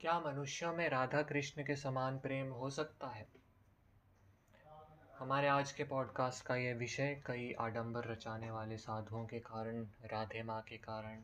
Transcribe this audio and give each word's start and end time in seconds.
क्या 0.00 0.20
मनुष्यों 0.20 0.74
में 0.74 0.88
राधा 0.88 1.22
कृष्ण 1.22 1.62
के 1.62 1.76
समान 1.76 2.18
प्रेम 2.18 2.52
हो 2.52 2.70
सकता 2.70 3.08
है? 3.08 3.28
हमारे 5.18 5.48
आज 5.48 5.72
के 5.72 5.84
पॉडकास्ट 5.84 6.44
का 6.44 6.56
ये 6.56 6.72
विषय 6.72 7.22
कई 7.26 7.52
आडंबर 7.52 8.04
रचाने 8.04 8.50
वाले 8.50 8.76
साधुओं 8.76 9.26
के 9.26 9.38
कारण, 9.38 9.84
राधे 9.84 10.42
माँ 10.42 10.62
के 10.62 10.76
कारण। 10.76 11.22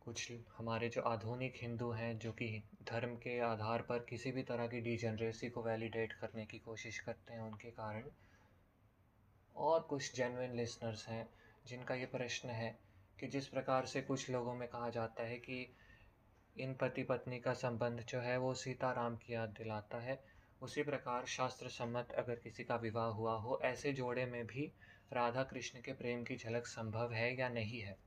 कुछ 0.00 0.32
हमारे 0.58 0.88
जो 0.88 1.02
आधुनिक 1.02 1.54
हिंदू 1.56 1.90
हैं, 1.90 2.18
जो 2.18 2.32
कि 2.32 2.62
धर्म 2.82 3.16
के 3.16 3.40
आधार 3.40 3.82
पर 3.82 3.98
किसी 3.98 4.32
भी 4.32 4.42
तरह 4.42 4.66
की 4.66 4.80
डिजनरेसी 4.80 5.50
को 5.50 5.62
वैलिडेट 5.62 6.12
करने 6.12 6.46
की 6.46 6.58
कोशिश 6.58 6.98
करते 6.98 7.32
हैं, 7.32 7.40
उनके 7.40 7.70
कारण। 7.70 8.04
और 9.56 9.80
कुछ 9.80 10.14
जेनुइन 10.14 10.56
लिसनर्स 10.56 11.08
हैं, 11.08 11.28
जिनका 11.66 11.94
ये 11.94 12.06
प्रश्न 12.06 12.48
है 12.48 12.78
कि 13.20 13.26
जिस 13.26 13.48
प्रकार 13.48 13.86
से 13.86 14.02
कुछ 14.02 14.30
लोगों 14.30 14.54
में 14.54 14.68
कहा 14.68 14.90
जाता 14.90 15.22
है 15.22 15.36
कि 15.36 15.76
इन 16.60 16.74
पति 16.74 17.02
पत्नी 17.02 17.40
का 17.40 17.54
संबंध 17.54 18.00
जो 18.00 18.20
है 18.20 18.36
वो 18.36 18.54
सीताराम 18.54 19.16
की 19.16 19.34
याद 19.34 19.48
दिलाता 19.48 19.98
है। 19.98 20.24
उसी 20.62 20.82
प्रकार 20.82 21.26
शास्त्र 21.26 21.68
सम्मत 21.68 22.10
अगर 22.10 22.34
किसी 22.34 22.64
का 22.64 22.76
विवाह 22.76 23.06
हुआ 23.06 23.34
हो, 23.34 23.60
ऐसे 23.62 23.92
जोड़े 23.92 24.26
में 24.26 24.46
भी 24.46 24.72
राधा 25.12 25.44
कृष्ण 25.44 25.80
के 25.80 25.92
प्रेम 25.92 26.24
की 26.24 26.36
झलक 26.36 26.66
संभव 26.66 27.12
है 27.12 27.38
या 27.38 27.48
नहीं 27.48 27.80
है? 27.80 27.98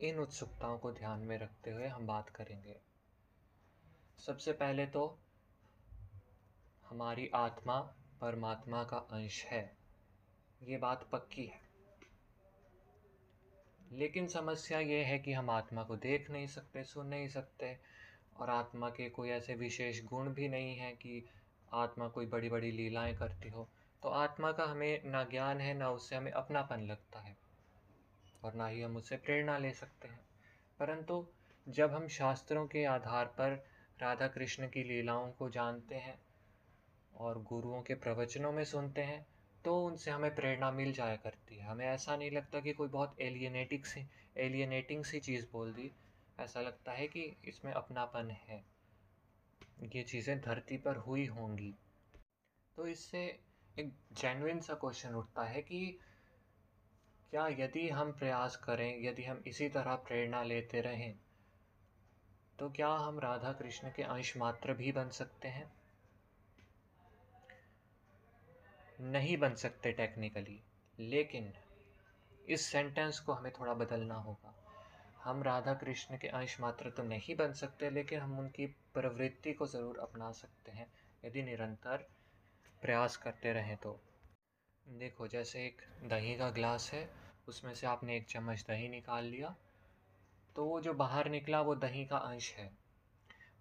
इन 0.00 0.18
उत्सुकताओं 0.18 0.78
को 0.78 0.92
ध्यान 0.92 1.20
में 1.20 1.38
रखते 1.38 1.70
हुए 1.70 1.86
हम 1.86 2.06
बात 2.06 2.28
करेंगे। 2.28 2.80
सबसे 4.18 4.52
पहले 4.52 4.86
तो 4.86 5.18
हमारी 6.90 7.30
आत्मा 7.34 7.80
परमात्मा 8.20 8.84
का 8.84 8.96
अंश 8.96 9.44
है। 9.44 9.76
ये 10.62 10.76
बात 10.76 11.08
पक्की 11.12 11.46
है। 11.46 11.65
लेकिन 13.92 14.26
समस्या 14.26 14.80
ये 14.80 15.04
है 15.04 15.18
कि 15.18 15.32
हम 15.32 15.50
आत्मा 15.50 15.82
को 15.82 15.96
देख 15.96 16.30
नहीं 16.30 16.46
सकते, 16.46 16.84
सुन 16.84 17.06
नहीं 17.06 17.28
सकते 17.28 17.78
और 18.36 18.50
आत्मा 18.50 18.90
के 18.90 19.08
कोई 19.10 19.30
ऐसे 19.30 19.54
विशेष 19.54 20.04
गुण 20.04 20.28
भी 20.28 20.48
नहीं 20.48 20.76
हैं 20.76 20.96
कि 20.96 21.26
आत्मा 21.72 22.08
कोई 22.08 22.26
बड़ी 22.26 22.48
बड़ी 22.48 22.70
लीलाएँ 22.70 23.16
करती 23.16 23.48
हो। 23.48 23.68
तो 24.02 24.08
आत्मा 24.08 24.52
का 24.52 24.64
हमें 24.64 25.04
ना 25.04 25.24
ज्ञान 25.24 25.60
है, 25.60 25.74
ना 25.74 25.90
उससे 25.90 26.16
हमें 26.16 26.32
अपनापन 26.32 26.80
लगता 26.80 27.20
है 27.20 27.36
और 28.44 28.54
ना 28.54 28.66
ही 28.66 28.82
हम 28.82 28.96
उससे 28.96 29.16
प्रेरणा 29.16 29.58
ले 29.58 29.72
सकते 29.72 30.08
हैं। 30.08 30.20
परंतु 30.78 31.26
जब 31.68 31.90
हम 31.90 32.08
शास्त्रों 32.08 32.66
के 32.66 32.84
आधार 32.84 33.24
पर 33.24 33.66
राधा 34.02 34.28
कृष्ण 34.28 34.68
की 34.68 34.82
लीलाओं 34.82 35.32
को 35.32 35.50
जानते 35.50 35.94
हैं 35.94 36.20
और 37.16 37.42
गुरुओं 37.42 37.82
के 37.82 37.94
प्रवचनों 37.94 38.52
में 38.52 38.64
सुनते 38.64 39.02
हैं 39.02 39.26
तो 39.66 39.74
उनसे 39.86 40.10
हमें 40.10 40.34
प्रेरणा 40.34 40.70
मिल 40.70 40.92
जाया 40.92 41.16
करती 41.16 41.56
है। 41.56 41.64
हमें 41.66 41.86
ऐसा 41.86 42.16
नहीं 42.16 42.30
लगता 42.30 42.60
कि 42.60 42.72
कोई 42.72 42.88
बहुत 42.88 43.20
एलियनेटिक 43.20 43.86
सी 43.86 44.00
एलियनेटिंग 44.36 45.04
सी 45.04 45.20
चीज़ 45.20 45.46
बोल 45.52 45.72
दी। 45.72 45.90
ऐसा 46.40 46.60
लगता 46.60 46.92
है 46.92 47.06
कि 47.06 47.22
इसमें 47.44 47.72
अपनापन 47.72 48.30
है। 48.30 48.62
ये 49.94 50.02
चीज़ें 50.02 50.40
धरती 50.40 50.76
पर 50.76 50.96
हुई 50.96 51.26
होंगी। 51.26 51.74
तो 52.76 52.86
इससे 52.86 53.24
एक 53.78 53.92
जेनुइन 54.12 54.60
सा 54.60 54.74
क्वेश्चन 54.74 55.14
उठता 55.14 55.44
है 55.44 55.62
कि 55.62 55.98
क्या 57.32 57.46
यदि 57.48 57.88
हम 57.88 58.12
प्रयास 58.12 58.56
करें, 58.56 59.02
यदि 59.04 59.24
हम 59.24 59.42
इसी 59.46 59.68
तरह 59.68 59.94
प्रेरणा 59.94 60.42
लेते 60.42 60.80
रहें 60.80 61.14
तो 62.58 62.70
क्या 62.70 62.88
हम 62.88 63.18
राधा 63.18 63.52
कृष्ण 63.52 63.90
के 63.90 64.02
अंश 64.02 64.36
मात्र 64.36 64.74
भी 64.74 64.92
बन 64.92 65.10
सकते 65.10 65.48
हैं? 65.48 65.70
नहीं 69.00 69.36
बन 69.36 69.54
सकते 69.54 69.92
टेक्निकली 69.92 70.60
लेकिन 70.98 71.52
इस 72.48 72.66
सेंटेंस 72.66 73.18
को 73.20 73.32
हमें 73.32 73.52
थोड़ा 73.52 73.74
बदलना 73.74 74.14
होगा। 74.14 74.54
हम 75.22 75.42
राधा 75.42 75.74
कृष्ण 75.74 76.18
के 76.18 76.28
अंश 76.28 76.60
मात्र 76.60 76.90
तो 76.90 77.02
नहीं 77.02 77.36
बन 77.36 77.52
सकते, 77.52 77.90
लेकिन 77.90 78.20
हम 78.20 78.38
उनकी 78.38 78.66
प्रवृत्ति 78.66 79.52
को 79.52 79.66
ज़रूर 79.66 79.98
अपना 79.98 80.30
सकते 80.32 80.72
हैं। 80.72 80.86
यदि 81.24 81.42
निरंतर 81.42 82.06
प्रयास 82.82 83.16
करते 83.16 83.52
रहें 83.52 83.76
तो। 83.76 84.00
देखो, 84.86 85.28
जैसे 85.28 85.66
एक 85.66 85.82
दही 86.04 86.36
का 86.36 86.50
ग्लास 86.50 86.90
है, 86.94 87.08
उसमें 87.48 87.74
से 87.74 87.86
आपने 87.86 88.16
एक 88.16 88.26
चम्मच 88.26 88.64
दही 88.68 88.88
निकाल 88.88 89.24
लिया 89.24 89.54
तो 90.56 90.64
वो 90.64 90.80
जो 90.80 90.94
बाहर 90.94 91.28
निकला, 91.28 91.60
वो 91.60 91.74
दही 91.74 92.04
का 92.04 92.16
अंश 92.16 92.52
है। 92.54 92.70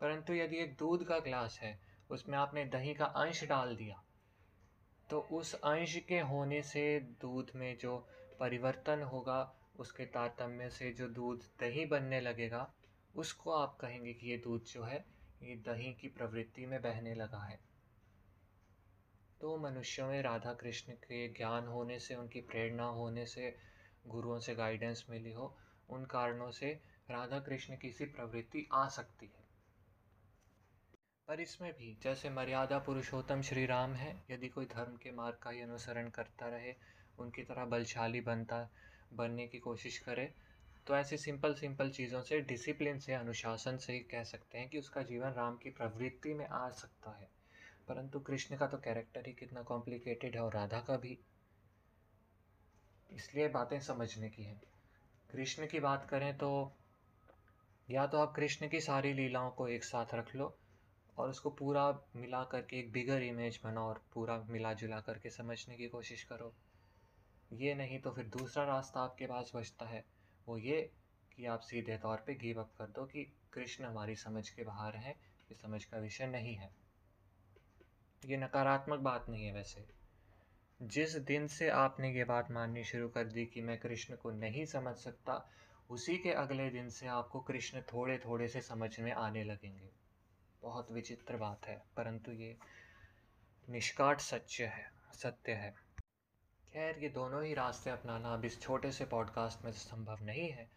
परंतु 0.01 0.33
यदि 0.33 0.57
एक 0.57 0.75
दूध 0.77 1.03
का 1.03 1.19
ग्लास 1.19 1.59
है, 1.61 1.79
उसमें 2.09 2.37
आपने 2.37 2.65
दही 2.65 2.93
का 2.93 3.05
अंश 3.05 3.43
डाल 3.43 3.75
दिया 3.75 4.01
तो 5.09 5.19
उस 5.19 5.55
अंश 5.55 5.97
के 5.97 6.19
होने 6.19 6.61
से 6.61 6.99
दूध 6.99 7.51
में 7.55 7.77
जो 7.77 8.07
परिवर्तन 8.39 9.01
होगा, 9.01 9.55
उसके 9.79 10.05
तारतम्य 10.05 10.69
से 10.69 10.91
जो 10.91 11.07
दूध 11.07 11.39
दही 11.59 11.85
बनने 11.85 12.21
लगेगा, 12.21 12.73
उसको 13.15 13.51
आप 13.51 13.77
कहेंगे 13.77 14.13
कि 14.13 14.27
ये 14.27 14.37
दूध 14.37 14.63
जो 14.63 14.83
है, 14.83 15.05
ये 15.43 15.55
दही 15.55 15.93
की 15.93 16.07
प्रवृत्ति 16.07 16.65
में 16.65 16.81
बहने 16.81 17.15
लगा 17.15 17.43
है। 17.43 17.59
तो 19.41 19.57
मनुष्यों 19.57 20.07
में 20.07 20.21
राधा 20.21 20.53
कृष्ण 20.53 20.93
के 20.93 21.27
ज्ञान 21.27 21.67
होने 21.67 21.99
से, 21.99 22.15
उनकी 22.15 22.41
प्रेरणा 22.41 22.83
होने 22.83 23.25
से, 23.25 23.55
गुरुओं 24.07 24.39
से 24.39 24.55
गाइडेंस 24.55 25.05
मिली 25.09 25.31
हो, 25.31 25.57
उन 25.89 26.05
कारणों 26.05 26.51
से 26.51 26.81
राधा 27.11 27.39
कृष्ण 27.39 27.77
की 27.77 27.91
सी 27.91 28.05
प्रवृत्ति 28.05 28.67
आ 28.73 28.87
सकती 28.87 29.25
है। 29.25 29.44
पर 31.27 31.39
इसमें 31.39 31.71
भी, 31.73 31.97
जैसे 32.03 32.29
मर्यादा 32.29 32.77
पुरुषोत्तम 32.79 33.41
श्री 33.41 33.65
राम 33.65 33.93
है, 33.93 34.23
यदि 34.31 34.47
कोई 34.47 34.65
धर्म 34.65 34.95
के 34.95 35.11
मार्ग 35.11 35.37
का 35.41 35.49
ही 35.49 35.61
अनुसरण 35.61 36.09
करता 36.09 36.47
रहे, 36.47 36.73
उनकी 37.19 37.43
तरह 37.43 37.65
बलशाली 37.65 38.21
बनता, 38.21 38.69
बनने 39.13 39.47
की 39.47 39.59
कोशिश 39.59 39.97
करे 39.99 40.33
तो 40.87 40.95
ऐसी 40.95 41.17
सिंपल 41.17 41.53
सिंपल 41.53 41.89
चीज़ों 41.89 42.21
से 42.21 42.39
डिसिप्लिन 42.41 42.99
से, 42.99 43.13
अनुशासन 43.13 43.77
से 43.77 43.93
ही 43.93 43.99
कह 43.99 44.23
सकते 44.23 44.57
हैं 44.57 44.69
कि 44.69 44.77
उसका 44.77 45.01
जीवन 45.01 45.29
राम 45.29 45.57
की 45.57 45.69
प्रवृत्ति 45.69 46.33
में 46.33 46.45
आ 46.47 46.69
सकता 46.69 47.11
है। 47.11 47.27
परंतु 47.87 48.19
कृष्ण 48.19 48.57
का 48.57 48.67
तो 48.67 48.77
कैरेक्टर 48.77 49.23
ही 49.27 49.33
कितना 49.33 49.61
कॉम्प्लिकेटेड 49.61 50.35
है 50.35 50.41
और 50.41 50.53
राधा 50.53 50.79
का 50.79 50.97
भी। 50.97 51.17
इसलिए 53.11 53.47
बातें 53.47 53.79
समझने 53.79 54.29
की 54.29 54.43
हैं। 54.43 54.61
कृष्ण 55.31 55.67
की 55.67 55.79
बात 55.79 56.07
करें 56.09 56.37
तो 56.37 56.51
या 57.89 58.05
तो 58.07 58.17
आप 58.17 58.33
कृष्ण 58.35 58.67
की 58.67 58.79
सारी 58.79 59.13
लीलाओं 59.13 59.49
को 59.51 59.67
एक 59.67 59.83
साथ 59.83 60.13
रख 60.13 60.35
लो 60.35 60.57
और 61.17 61.29
उसको 61.29 61.49
पूरा 61.49 61.99
मिला 62.15 62.43
करके 62.43 62.79
एक 62.79 62.91
बिगर 62.91 63.21
इमेज 63.21 63.59
बनाओ 63.63 63.83
और 63.83 64.03
पूरा 64.13 64.45
मिला 64.49 64.73
जुला 64.73 64.99
करके 64.99 65.29
समझने 65.29 65.75
की 65.75 65.87
कोशिश 65.87 66.23
करो। 66.23 66.55
ये 67.53 67.75
नहीं 67.75 67.99
तो 67.99 68.11
फिर 68.11 68.25
दूसरा 68.25 68.63
रास्ता 68.63 68.99
आपके 68.99 69.25
पास 69.25 69.51
बचता 69.55 69.85
है। 69.85 70.05
वो 70.47 70.57
ये 70.57 70.91
कि 71.35 71.45
आप 71.45 71.59
सीधे 71.59 71.97
तौर 71.97 72.17
पे 72.17 72.35
गिव 72.35 72.59
अप 72.59 72.71
कर 72.77 72.85
दो 72.85 73.05
कि 73.05 73.33
कृष्ण 73.53 73.85
हमारी 73.85 74.15
समझ 74.15 74.49
के 74.49 74.63
बाहर 74.63 74.95
है 74.95 75.11
ये 75.11 75.55
समझ 75.55 75.85
का 75.85 75.97
विषय 75.97 76.27
नहीं 76.27 76.55
है। 76.55 76.75
ये 78.25 78.37
नकारात्मक 78.37 78.99
बात 78.99 79.29
नहीं 79.29 79.45
है 79.45 79.53
वैसे। 79.53 79.85
जिस 80.81 81.15
दिन 81.15 81.47
से 81.47 81.69
आपने 81.69 82.13
ये 82.13 82.23
बात 82.23 82.51
माननी 82.51 82.83
शुरू 82.83 83.09
कर 83.09 83.25
दी 83.25 83.45
कि 83.45 83.61
मैं 83.61 83.77
कृष्ण 83.77 84.15
को 84.15 84.31
नहीं 84.31 84.65
समझ 84.65 84.95
सकता, 84.95 85.49
उसी 85.89 86.17
के 86.17 86.31
अगले 86.31 86.69
दिन 86.69 86.89
से 86.89 87.07
आपको 87.07 87.39
कृष्ण 87.39 87.81
थोड़े 87.81 88.17
थोड़े 88.17 88.47
से 88.47 88.61
समझ 88.61 88.99
में 88.99 89.11
आने 89.11 89.43
लगेंगे। 89.43 90.04
बहुत 90.65 90.91
विचित्र 90.91 91.37
बात 91.37 91.65
है, 91.65 91.83
परंतु 91.97 92.31
ये 92.31 92.57
निष्काट 93.69 94.19
सच्य 94.19 94.65
है, 94.65 94.91
सत्य 95.13 95.51
है। 95.51 95.71
खैर, 96.73 96.99
ये 96.99 97.09
दोनों 97.09 97.43
ही 97.43 97.53
रास्ते 97.53 97.89
अपनाना 97.89 98.33
अब 98.33 98.45
इस 98.45 98.61
छोटे 98.61 98.91
से 98.91 99.05
पॉडकास्ट 99.05 99.65
में 99.65 99.71
संभव 99.71 100.17
नहीं 100.21 100.49
है, 100.49 100.69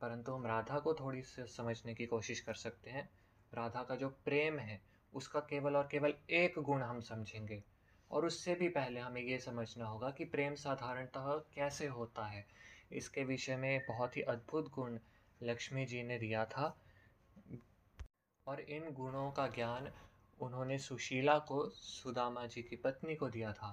परंतु 0.00 0.32
हम 0.32 0.46
राधा 0.46 0.78
को 0.78 0.94
थोड़ी 0.94 1.22
सी 1.22 1.46
समझने 1.46 1.94
की 1.94 2.06
कोशिश 2.06 2.40
कर 2.40 2.54
सकते 2.54 2.90
हैं। 2.90 3.08
राधा 3.54 3.82
का 3.82 3.94
जो 3.94 4.08
प्रेम 4.08 4.58
है, 4.58 4.80
उसका 5.14 5.40
केवल 5.40 5.76
और 5.76 5.88
केवल 5.90 6.14
एक 6.30 6.58
गुण 6.58 6.82
हम 6.82 7.00
समझेंगे, 7.00 7.62
और 8.10 8.26
उससे 8.26 8.54
भी 8.54 8.68
पहले 8.68 9.00
हमें 9.00 9.22
ये 9.22 9.38
समझना 9.38 9.86
होगा 9.86 10.10
कि 10.10 10.24
प्रेम 10.24 10.54
साधारणतः 10.54 11.32
कैसे 11.54 11.86
होता 11.86 12.26
है। 12.26 12.46
इसके 12.92 13.24
विषय 13.24 13.56
में 13.56 13.86
बहुत 13.88 14.16
ही 14.16 14.22
अद्भुत 14.22 14.70
गुण 14.72 14.98
लक्ष्मी 15.42 15.86
जी 15.86 16.02
ने 16.02 16.18
दिया 16.18 16.44
था 16.44 16.76
और 18.46 18.60
इन 18.60 18.92
गुणों 18.92 19.30
का 19.30 19.46
ज्ञान 19.46 19.90
उन्होंने 20.40 20.78
सुशीला 20.78 21.38
को, 21.38 21.68
सुदामा 21.68 22.46
जी 22.46 22.62
की 22.62 22.76
पत्नी 22.76 23.14
को 23.14 23.28
दिया 23.28 23.52
था। 23.52 23.72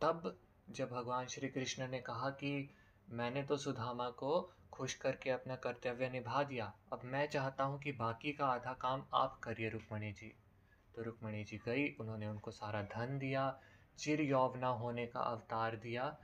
तब 0.00 0.38
जब 0.70 0.90
भगवान 0.90 1.26
श्री 1.26 1.48
कृष्ण 1.48 1.88
ने 1.88 2.00
कहा 2.00 2.30
कि 2.30 2.70
मैंने 3.08 3.42
तो 3.42 3.56
सुदामा 3.56 4.08
को 4.10 4.40
खुश 4.72 4.94
करके 4.94 5.30
अपना 5.30 5.56
कर्तव्य 5.56 6.08
निभा 6.08 6.42
दिया, 6.42 6.72
अब 6.92 7.00
मैं 7.04 7.26
चाहता 7.28 7.64
हूँ 7.64 7.78
कि 7.80 7.92
बाकी 7.92 8.32
का 8.32 8.46
आधा 8.46 8.72
काम 8.72 9.04
आप 9.14 9.40
करिए, 9.42 9.68
रुक्मणी 9.68 10.12
जी। 10.12 10.32
तो 10.96 11.02
रुक्मणी 11.02 11.44
जी 11.44 11.60
गई, 11.66 11.88
उन्होंने 12.00 12.26
उनको 12.26 12.50
सारा 12.50 12.82
धन 12.82 13.18
दिया, 13.18 13.60
चिर 13.98 14.20
यौवना 14.20 14.68
होने 14.68 15.06
का 15.06 15.20
अवतार 15.20 15.76
दिया 15.76 16.16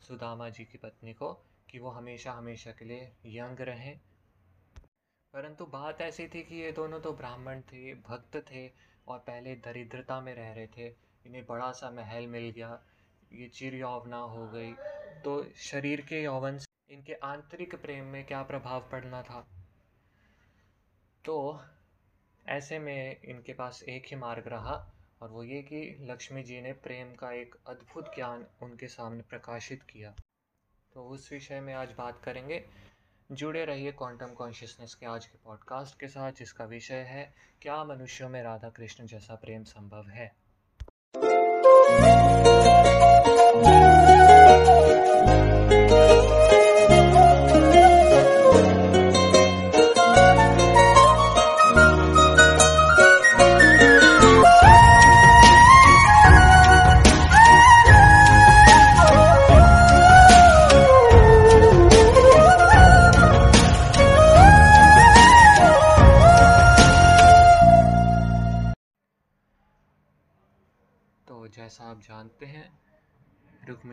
सुदामा 0.00 0.48
जी 0.48 0.64
की 0.64 0.78
पत्नी 0.78 1.12
को 1.12 1.32
कि 1.70 1.78
वो 1.78 1.90
हमेशा 1.90 2.32
हमेशा 2.32 2.70
के 2.70 2.84
लिए 2.84 3.12
यंग 3.26 3.60
रहें। 3.60 4.00
परंतु 5.34 5.66
बात 5.66 6.00
ऐसी 6.00 6.28
थी 6.28 6.42
कि 6.42 6.54
ये 6.54 6.72
दोनों 6.72 7.00
तो 7.00 7.12
ब्राह्मण 7.12 7.60
थे, 7.60 7.94
भक्त 7.94 8.36
थे 8.36 8.70
और 9.08 9.18
पहले 9.18 9.54
दरिद्रता 9.54 10.20
में 10.20 10.34
रह 10.34 10.52
रहे 10.52 10.66
थे। 10.66 10.86
इन्हें 11.26 11.46
बड़ा 11.46 11.72
सा 11.72 11.90
महल 11.90 12.26
मिल 12.26 12.50
गया। 12.50 12.82
ये 13.32 13.48
चिर 13.48 13.74
यौवना 13.74 14.16
हो 14.16 14.48
गई। 14.48 14.72
तो 15.20 15.52
शरीर 15.56 16.00
के 16.00 16.22
यौवन 16.22 16.58
से 16.58 16.94
इनके 16.94 17.14
आंतरिक 17.14 17.74
प्रेम 17.74 18.04
में 18.04 18.26
क्या 18.26 18.42
प्रभाव 18.42 18.88
पड़ना 18.92 19.22
था? 19.22 19.48
तो 21.24 21.60
ऐसे 22.48 22.78
में 22.78 23.20
इनके 23.24 23.52
पास 23.52 23.82
एक 23.82 24.04
ही 24.06 24.16
मार्ग 24.16 24.48
रहा 24.48 24.92
और 25.22 25.28
वो 25.28 25.42
ये 25.42 25.62
कि 25.62 25.96
लक्ष्मी 26.00 26.42
जी 26.42 26.60
ने 26.60 26.72
प्रेम 26.72 27.14
का 27.14 27.32
एक 27.32 27.54
अद्भुत 27.66 28.14
ज्ञान 28.14 28.46
उनके 28.62 28.86
सामने 28.86 29.22
प्रकाशित 29.22 29.82
किया। 29.82 30.14
तो 30.94 31.08
उस 31.08 31.32
विषय 31.32 31.60
में 31.60 31.74
आज 31.74 31.92
बात 31.98 32.22
करेंगे। 32.24 32.64
जुड़े 33.32 33.64
रहिए 33.64 33.92
क्वांटम 33.92 34.26
कॉन्शियसनेस 34.26 34.94
के 34.94 35.06
आज 35.06 35.26
के 35.26 35.38
पॉडकास्ट 35.44 36.00
के 36.00 36.08
साथ, 36.08 36.32
जिसका 36.32 36.64
विषय 36.64 36.94
है, 36.94 37.34
क्या 37.62 37.84
मनुष्यों 37.84 38.28
में 38.28 38.42
राधा 38.42 38.68
कृष्ण 38.68 39.06
जैसा 39.06 39.34
प्रेम 39.34 39.64
संभव 39.64 40.10
है? 40.10 40.36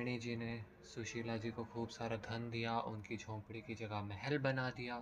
रुक्मिणी 0.02 0.20
जी 0.20 0.36
ने 0.36 0.54
सुशीला 0.86 1.36
जी 1.38 1.50
को 1.52 1.64
खूब 1.64 1.90
सारा 1.90 2.16
धन 2.20 2.50
दिया, 2.50 2.78
उनकी 2.82 3.18
झोंपड़ी 3.18 3.60
की 3.62 3.74
जगह 3.76 4.02
महल 4.04 4.38
बना 4.38 4.70
दिया 4.78 4.96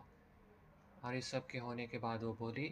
और 1.04 1.16
इस 1.16 1.30
सब 1.32 1.46
के 1.48 1.58
होने 1.58 1.86
के 1.88 1.98
बाद 1.98 2.24
वो 2.24 2.34
बोली 2.40 2.66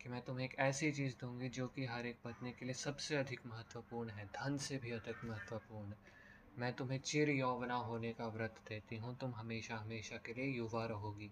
कि 0.00 0.08
मैं 0.08 0.20
तुम्हें 0.20 0.44
एक 0.44 0.54
ऐसी 0.58 0.90
चीज़ 0.92 1.14
दूँगी 1.20 1.48
जो 1.48 1.66
कि 1.68 1.84
हर 1.86 2.06
एक 2.06 2.16
पत्नी 2.24 2.52
के 2.52 2.64
लिए 2.64 2.74
सबसे 2.74 3.16
अधिक 3.16 3.40
महत्वपूर्ण 3.46 4.10
है, 4.10 4.24
धन 4.26 4.56
से 4.58 4.78
भी 4.78 4.90
अधिक 4.90 5.24
महत्वपूर्ण 5.24 5.92
मैं 6.58 6.72
तुम्हें 6.72 6.98
चिर 7.02 7.30
यौवना 7.30 7.74
होने 7.90 8.12
का 8.12 8.28
व्रत 8.28 8.60
देती 8.68 8.96
हूँ, 8.96 9.16
तुम 9.16 9.34
हमेशा 9.34 9.76
हमेशा 9.76 10.16
के 10.26 10.34
लिए 10.34 10.56
युवा 10.56 10.86
रहोगी 10.86 11.30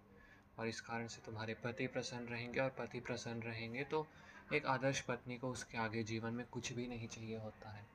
और 0.59 0.69
इस 0.69 0.81
कारण 0.81 1.07
से 1.07 1.23
तुम्हारे 1.27 1.55
पति 1.65 1.87
प्रसन्न 1.87 2.29
रहेंगे 2.29 2.61
और 2.61 2.75
पति 2.79 3.01
प्रसन्न 3.01 3.43
रहेंगे 3.43 3.85
तो 3.85 4.07
एक 4.53 4.67
आदर्श 4.67 5.01
पत्नी 5.01 5.39
को 5.39 5.51
उसके 5.51 5.79
आगे 5.79 6.03
जीवन 6.05 6.35
में 6.35 6.47
कुछ 6.53 6.73
भी 6.73 6.87
नहीं 6.89 7.09
चाहिए 7.09 7.39
होता 7.39 7.77
है। 7.77 7.92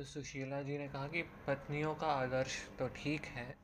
तो 0.00 0.04
सुशीला 0.04 0.62
जी 0.62 0.76
ने 0.78 0.86
कहा 0.88 1.08
कि 1.08 1.22
पत्नियों 1.22 1.94
का 1.94 2.06
आदर्श 2.06 2.54
तो 2.78 2.86
ठीक 2.88 3.24
है, 3.24 3.56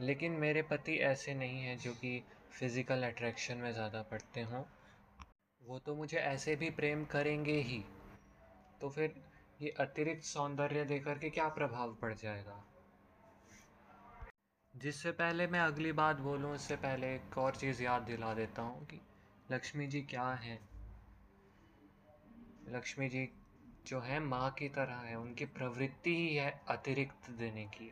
लेकिन 0.00 0.32
मेरे 0.32 0.62
पति 0.62 0.92
ऐसे 0.92 1.34
नहीं 1.34 1.60
हैं 1.60 1.78
जो 1.78 1.92
कि 1.92 2.22
फ़िज़िकल 2.52 3.02
अट्रैक्शन 3.02 3.56
में 3.56 3.72
ज़्यादा 3.72 4.02
पड़ते 4.02 4.40
हों। 4.40 4.62
वो 5.62 5.78
तो 5.78 5.94
मुझे 5.94 6.16
ऐसे 6.16 6.56
भी 6.56 6.70
प्रेम 6.70 7.04
करेंगे 7.04 7.56
ही। 7.60 7.84
तो 8.80 8.88
फिर 8.88 9.14
ये 9.60 9.74
अतिरिक्त 9.80 10.24
सौंदर्य 10.24 10.84
देकर 10.84 11.18
के 11.18 11.30
क्या 11.30 11.48
प्रभाव 11.48 11.94
पड़ 11.94 12.14
जाएगा? 12.14 12.64
जिससे 14.74 15.12
पहले 15.12 15.46
मैं 15.46 15.60
अगली 15.60 15.92
बात 15.92 16.16
बोलूँ 16.16 16.54
उससे 16.54 16.76
पहले 16.76 17.14
एक 17.14 17.38
और 17.38 17.56
चीज़ 17.56 17.82
याद 17.82 18.02
दिला 18.02 18.34
देता 18.34 18.62
हूँ 18.62 18.86
कि 18.86 19.00
लक्ष्मी 19.50 19.86
जी 19.86 20.00
क्या 20.00 20.28
हैं? 20.28 20.60
लक्ष्मी 22.68 23.08
जी 23.08 23.28
जो 23.86 24.00
है 24.00 24.18
माँ 24.20 24.50
की 24.50 24.68
तरह 24.68 24.96
है, 24.96 25.14
उनकी 25.16 25.44
प्रवृत्ति 25.46 26.14
ही 26.16 26.34
है 26.36 26.50
अतिरिक्त 26.68 27.30
देने 27.30 27.64
की। 27.68 27.90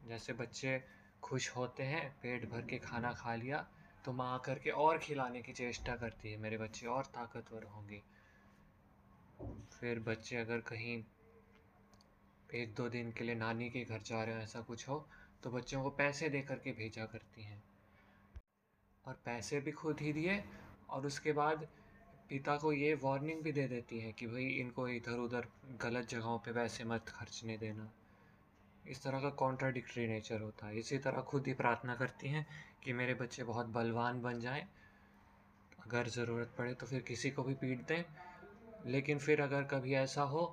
जैसे 0.00 0.32
बच्चे 0.32 0.82
खुश 1.22 1.50
होते 1.56 1.82
हैं, 1.82 2.10
पेट 2.22 2.48
भर 2.50 2.66
के 2.66 2.78
खाना 2.78 3.12
खा 3.12 3.34
लिया 3.34 3.66
तो 4.04 4.12
माँ 4.12 4.32
आकर 4.34 4.58
के 4.58 4.70
और 4.70 4.98
खिलाने 4.98 5.42
की 5.42 5.52
चेष्टा 5.52 5.96
करती 5.96 6.32
है, 6.32 6.36
मेरे 6.36 6.58
बच्चे 6.58 6.86
और 6.86 7.04
ताकतवर 7.06 7.64
होंगे। 7.64 8.02
फिर 9.72 10.00
बच्चे 10.00 10.36
अगर 10.36 10.60
कहीं 10.60 11.02
एक 12.54 12.74
दो 12.74 12.88
दिन 12.88 13.10
के 13.12 13.24
लिए 13.24 13.34
नानी 13.34 13.68
के 13.70 13.84
घर 13.84 14.02
जा 14.02 14.22
रहे 14.24 14.34
हो, 14.34 14.40
ऐसा 14.40 14.60
कुछ 14.60 14.88
हो 14.88 15.06
तो 15.42 15.50
बच्चों 15.50 15.82
को 15.82 15.90
पैसे 15.90 16.28
दे 16.28 16.40
करके 16.42 16.72
भेजा 16.72 17.04
करती 17.06 17.42
हैं। 17.42 17.62
और 19.04 19.20
पैसे 19.24 19.60
भी 19.60 19.72
खुद 19.72 20.00
ही 20.00 20.12
दिए, 20.12 20.42
और 20.90 21.06
उसके 21.06 21.32
बाद 21.32 21.66
पिता 22.30 22.56
को 22.56 22.72
ये 22.72 22.94
वार्निंग 22.94 23.42
भी 23.42 23.52
दे 23.52 23.66
देती 23.68 23.98
है 24.00 24.12
कि 24.12 24.26
भाई 24.26 24.44
इनको 24.60 24.88
इधर 24.88 25.18
उधर 25.18 25.46
गलत 25.82 26.08
जगहों 26.08 26.38
पे 26.38 26.52
पैसे 26.52 26.84
मत 26.84 27.08
खर्चने 27.08 27.56
देना। 27.58 27.90
इस 28.84 29.02
तरह 29.02 29.20
का 29.20 29.30
कॉन्ट्राडिक्टरी 29.30 30.06
नेचर 30.08 30.40
होता 30.40 30.66
है। 30.66 30.78
इसी 30.78 30.98
तरह 30.98 31.20
खुद 31.20 31.46
ही 31.46 31.52
प्रार्थना 31.52 31.94
करती 31.94 32.28
हैं 32.28 32.46
कि 32.84 32.92
मेरे 32.92 33.14
बच्चे 33.14 33.44
बहुत 33.44 33.66
बलवान 33.66 34.20
बन 34.22 34.40
जाएँ। 34.40 34.66
अगर 35.86 36.08
ज़रूरत 36.08 36.54
पड़े 36.58 36.74
तो 36.74 36.86
फिर 36.86 37.00
किसी 37.00 37.30
को 37.30 37.42
भी 37.42 37.54
पीट 37.54 37.86
दें। 37.86 38.04
लेकिन 38.86 39.18
फिर 39.18 39.40
अगर 39.40 39.62
कभी 39.62 39.94
ऐसा 39.94 40.22
हो 40.22 40.44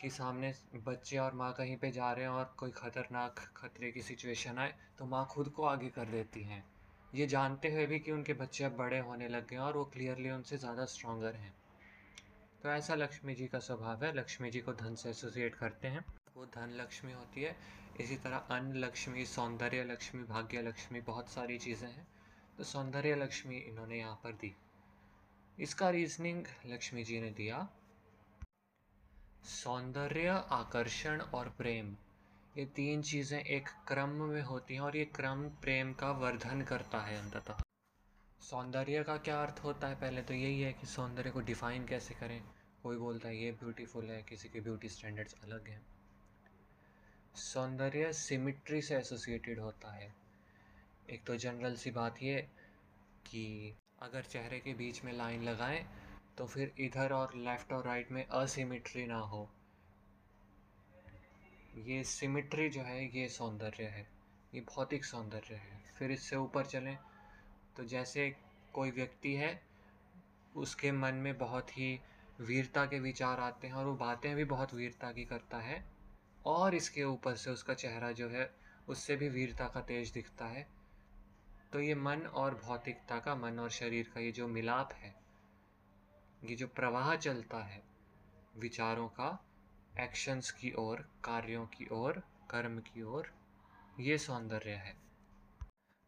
कि 0.00 0.10
सामने 0.10 0.52
बच्चे 0.86 1.18
और 1.18 1.34
माँ 1.34 1.52
कहीं 1.52 1.76
पे 1.76 1.90
जा 1.90 2.12
रहे 2.12 2.24
हैं 2.24 2.30
और 2.30 2.54
कोई 2.56 2.70
ख़तरनाक 2.70 3.40
खतरे 3.56 3.90
की 3.92 4.02
सिचुएशन 4.02 4.58
आए 4.58 4.74
तो 4.98 5.06
माँ 5.06 5.26
खुद 5.30 5.48
को 5.48 5.64
आगे 5.64 5.88
कर 5.88 6.04
देती 6.04 6.42
हैं। 6.42 6.62
ये 7.14 7.26
जानते 7.26 7.72
हुए 7.72 7.86
भी 7.86 7.98
कि 7.98 8.10
उनके 8.10 8.32
बच्चे 8.32 8.64
अब 8.64 8.76
बड़े 8.76 8.98
होने 8.98 9.28
लग 9.28 9.46
गए 9.48 9.56
हैं 9.56 9.62
और 9.62 9.76
वो 9.76 9.84
क्लियरली 9.84 10.30
उनसे 10.30 10.56
ज़्यादा 10.56 10.84
स्ट्रॉन्गर 10.84 11.34
हैं। 11.34 11.54
तो 12.62 12.68
ऐसा 12.68 12.94
लक्ष्मी 12.94 13.34
जी 13.34 13.46
का 13.46 13.58
स्वभाव 13.58 14.04
है। 14.04 14.12
लक्ष्मी 14.16 14.50
जी 14.50 14.60
को 14.60 14.72
धन 14.72 14.94
से 14.94 15.10
एसोसिएट 15.10 15.54
करते 15.54 15.88
हैं। 15.88 16.04
वो 16.36 16.46
धन 16.46 16.76
लक्ष्मी 16.80 17.12
होती 17.12 17.42
है। 17.42 17.56
इसी 18.00 18.16
तरह 18.16 18.36
अन्न 18.36 18.76
लक्ष्मी, 18.76 19.24
सौंदर्य 19.24 19.84
लक्ष्मी, 19.84 20.22
भाग्य 20.22 20.62
लक्ष्मी 20.62 21.00
बहुत 21.00 21.28
सारी 21.28 21.58
चीज़ें 21.58 21.88
हैं। 21.88 22.06
तो 22.58 22.64
सौंदर्य 22.64 23.14
लक्ष्मी 23.14 23.56
इन्होंने 23.56 23.98
यहाँ 23.98 24.20
पर 24.24 24.32
दी। 24.32 24.54
इसका 25.58 25.90
रीजनिंग 25.90 26.44
लक्ष्मी 26.66 27.04
जी 27.04 27.20
ने 27.20 27.30
दिया। 27.30 27.68
सौंदर्य, 29.44 30.28
आकर्षण 30.50 31.20
और 31.20 31.48
प्रेम। 31.58 31.96
ये 32.58 32.64
तीन 32.64 33.00
चीज़ें 33.02 33.38
एक 33.38 33.68
क्रम 33.88 34.08
में 34.08 34.42
होती 34.42 34.74
हैं 34.74 34.80
और 34.80 34.96
ये 34.96 35.04
क्रम 35.04 35.42
प्रेम 35.62 35.92
का 35.92 36.10
वर्धन 36.10 36.60
करता 36.62 37.00
है 37.00 37.16
अंततः। 37.18 37.62
सौंदर्य 38.40 39.02
का 39.02 39.16
क्या 39.16 39.42
अर्थ 39.42 39.60
होता 39.64 39.88
है? 39.88 39.94
पहले 39.94 40.22
तो 40.22 40.34
यही 40.34 40.60
है 40.60 40.72
कि 40.72 40.86
सौंदर्य 40.86 41.30
को 41.30 41.40
डिफ़ाइन 41.40 41.86
कैसे 41.86 42.14
करें? 42.14 42.40
कोई 42.82 42.96
बोलता 42.96 43.28
है, 43.28 43.36
ये 43.36 43.50
ब्यूटीफुल 43.52 44.04
है, 44.04 44.22
किसी 44.22 44.48
के 44.48 44.60
ब्यूटी 44.60 44.88
स्टैंडर्ड्स 44.88 45.34
अलग 45.44 45.68
हैं। 45.68 45.80
सौंदर्य 47.34 48.12
सिमिट्री 48.12 48.82
से 48.82 48.96
एसोसिएटेड 48.96 49.60
होता 49.60 49.92
है। 49.92 50.14
एक 51.10 51.24
तो 51.26 51.36
जनरल 51.36 51.74
सी 51.74 51.90
बात 51.90 52.22
ये 52.22 52.36
कि 53.26 53.74
अगर 54.02 54.22
चेहरे 54.22 54.60
के 54.60 54.74
बीच 54.74 55.04
में 55.04 55.12
लाइन 55.12 55.42
लगाएँ 55.42 55.84
तो 56.38 56.46
फिर 56.46 56.74
इधर 56.78 57.12
और 57.12 57.34
लेफ़्ट 57.36 57.72
और 57.72 57.84
राइट 57.84 58.12
में 58.12 58.26
असिमिट्री 58.26 59.06
ना 59.06 59.18
हो। 59.18 59.48
ये 61.76 62.02
सिमिट्री 62.04 62.68
जो 62.68 62.80
है, 62.80 63.04
ये 63.18 63.28
सौंदर्य 63.28 63.84
है। 63.84 64.06
ये 64.54 64.60
भौतिक 64.60 65.04
सौंदर्य 65.04 65.54
है। 65.54 65.82
फिर 65.98 66.10
इससे 66.10 66.36
ऊपर 66.36 66.66
चलें 66.66 66.96
तो 67.76 67.84
जैसे 67.84 68.34
कोई 68.74 68.90
व्यक्ति 68.90 69.32
है, 69.34 69.60
उसके 70.56 70.92
मन 70.92 71.14
में 71.14 71.36
बहुत 71.38 71.76
ही 71.78 71.98
वीरता 72.40 72.84
के 72.86 72.98
विचार 72.98 73.40
आते 73.40 73.66
हैं 73.66 73.74
और 73.74 73.86
वो 73.86 73.94
बातें 73.94 74.34
भी 74.36 74.44
बहुत 74.44 74.74
वीरता 74.74 75.10
की 75.12 75.24
करता 75.24 75.58
है 75.58 75.84
और 76.46 76.74
इसके 76.74 77.04
ऊपर 77.04 77.34
से 77.34 77.50
उसका 77.50 77.74
चेहरा 77.74 78.10
जो 78.12 78.28
है, 78.28 78.50
उससे 78.88 79.16
भी 79.16 79.28
वीरता 79.28 79.68
का 79.68 79.80
तेज 79.80 80.10
दिखता 80.10 80.46
है। 80.46 80.66
तो 81.72 81.80
ये 81.80 81.94
मन 81.94 82.20
और 82.34 82.54
भौतिकता 82.54 83.18
का, 83.18 83.34
मन 83.34 83.58
और 83.58 83.70
शरीर 83.70 84.10
का 84.14 84.20
ये 84.20 84.32
जो 84.32 84.48
मिलाप 84.48 84.92
है, 84.92 85.14
ये 86.44 86.56
जो 86.56 86.66
प्रवाह 86.66 87.14
चलता 87.16 87.58
है, 87.58 87.82
विचारों 88.56 89.08
का 89.08 89.30
एक्शंस 90.00 90.50
की 90.50 90.72
ओर, 90.78 91.00
कार्यों 91.24 91.66
की 91.66 91.88
ओर, 91.92 92.22
कर्म 92.50 92.78
की 92.78 93.02
ओर, 93.02 93.34
ये 94.00 94.18
सौंदर्य 94.18 94.70
है। 94.70 94.96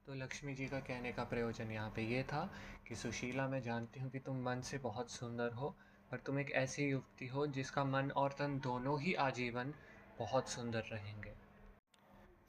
तो 0.07 0.15
लक्ष्मी 0.15 0.55
जी 0.55 0.67
का 0.69 0.81
कहने 0.81 1.13
का 1.13 1.25
प्रयोजन 1.25 1.71
यहाँ 1.71 1.91
पे 1.91 2.03
ये 2.03 2.23
था 2.23 2.55
कि 2.89 2.97
सुशीला, 2.97 3.49
मैं 3.49 3.63
जानती 3.63 4.01
हूँ 4.01 4.11
कि 4.11 4.19
तुम 4.19 4.43
मन 4.43 4.61
से 4.61 4.79
बहुत 4.79 5.11
सुंदर 5.11 5.53
हो, 5.53 5.77
पर 6.11 6.19
तुम 6.19 6.41
एक 6.41 6.53
ऐसी 6.53 6.85
युवती 6.85 7.27
हो 7.27 7.47
जिसका 7.47 7.85
मन 7.85 8.11
और 8.11 8.33
तन 8.33 8.61
दोनों 8.61 9.01
ही 9.01 9.15
आजीवन 9.15 9.75
बहुत 10.19 10.49
सुंदर 10.49 10.83
रहेंगे। 10.83 11.35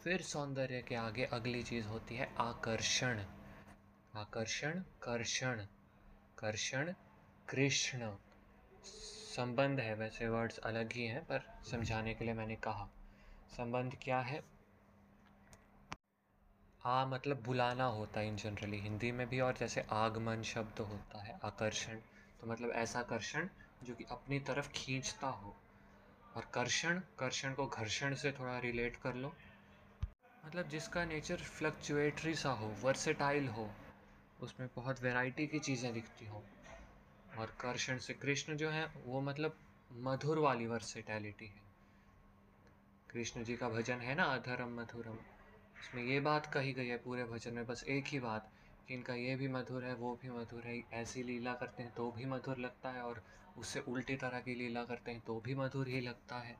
फिर 0.03 0.21
सौंदर्य 0.21 0.81
के 0.81 0.95
आगे 0.95 1.25
अगली 1.25 1.63
चीज़ 1.63 1.87
होती 1.87 2.15
है 2.15 2.35
आकर्षण। 2.37 3.25
आकर्षण, 4.15 4.79
कर्षण। 4.79 5.65
कर्षण, 6.37 6.93
कृष्ण। 7.49 8.17
संबंध 9.37 9.79
है, 9.79 9.95
वैसे 9.95 10.27
वर्ड्स 10.27 10.57
अलग 10.57 10.93
ही 10.93 11.05
हैं, 11.05 11.25
पर 11.25 11.61
समझाने 11.71 12.13
के 12.13 12.25
लिए 12.25 12.33
मैंने 12.33 12.55
कहा। 12.55 12.89
संबंध 13.57 13.97
क्या 14.03 14.19
है? 14.19 14.43
आ 16.85 17.05
मतलब 17.05 17.43
बुलाना 17.43 17.83
होता 17.83 18.19
है 18.19 18.27
इन 18.27 18.35
जनरली 18.35 18.79
हिंदी 18.79 19.11
में 19.11 19.29
भी 19.29 19.39
और 19.39 19.57
जैसे 19.57 19.81
आगमन 19.81 20.41
शब्द 20.43 20.79
होता 20.79 21.23
है, 21.23 21.39
आकर्षण। 21.43 21.95
तो 22.41 22.47
मतलब 22.47 22.71
ऐसा 22.71 22.99
आकर्षण 22.99 23.49
जो 23.83 23.95
कि 23.95 24.03
अपनी 24.03 24.39
तरफ़ 24.39 24.69
खींचता 24.69 25.27
हो। 25.27 25.55
और 26.35 26.45
कर्षण 26.53 26.99
कर्षण 27.19 27.53
को 27.53 27.67
घर्षण 27.67 28.15
से 28.15 28.31
थोड़ा 28.31 28.59
रिलेट 28.59 28.95
कर 28.95 29.15
लो। 29.15 29.35
मतलब 30.45 30.67
जिसका 30.67 31.05
नेचर 31.05 31.37
फ्लक्चुएटरी 31.37 32.35
सा 32.35 32.49
हो 32.49 32.67
वर्सेटाइल 32.67 33.47
हो, 33.47 33.71
उसमें 34.41 34.69
बहुत 34.75 35.01
वैरायटी 35.03 35.47
की 35.47 35.59
चीज़ें 35.59 35.93
दिखती 35.93 36.25
हो। 36.25 36.43
और 37.39 37.55
कर्षण 37.59 37.97
से 37.97 38.13
कृष्ण 38.13 38.55
जो 38.57 38.69
है, 38.69 38.85
वो 39.05 39.21
मतलब 39.21 39.57
मधुर 39.91 40.39
वाली 40.39 40.67
वर्सेटैलिटी 40.67 41.45
है। 41.45 41.61
कृष्ण 43.09 43.43
जी 43.43 43.55
का 43.55 43.69
भजन 43.69 43.95
है 43.95 44.15
ना, 44.15 44.23
अधरम 44.23 44.79
मधुरम। 44.79 45.17
उसमें 45.79 46.03
ये 46.03 46.19
बात 46.19 46.53
कही 46.53 46.73
गई 46.73 46.87
है 46.87 46.97
पूरे 46.97 47.23
भजन 47.23 47.53
में, 47.53 47.65
बस 47.65 47.83
एक 47.83 48.05
ही 48.07 48.19
बात, 48.19 48.51
कि 48.87 48.93
इनका 48.93 49.13
ये 49.13 49.35
भी 49.35 49.47
मधुर 49.47 49.83
है, 49.83 49.93
वो 49.95 50.19
भी 50.21 50.29
मधुर 50.29 50.61
है, 50.61 50.83
ऐसी 50.93 51.23
लीला 51.23 51.53
करते 51.53 51.83
हैं 51.83 51.93
तो 51.93 52.11
भी 52.11 52.25
मधुर 52.25 52.57
लगता 52.57 52.89
है, 52.89 53.01
और 53.01 53.23
उससे 53.57 53.79
उल्टी 53.79 54.15
तरह 54.15 54.39
की 54.39 54.55
लीला 54.55 54.83
करते 54.83 55.11
हैं 55.11 55.21
तो 55.21 55.39
भी 55.39 55.55
मधुर 55.55 55.87
ही 55.87 56.01
लगता 56.01 56.39
है। 56.39 56.57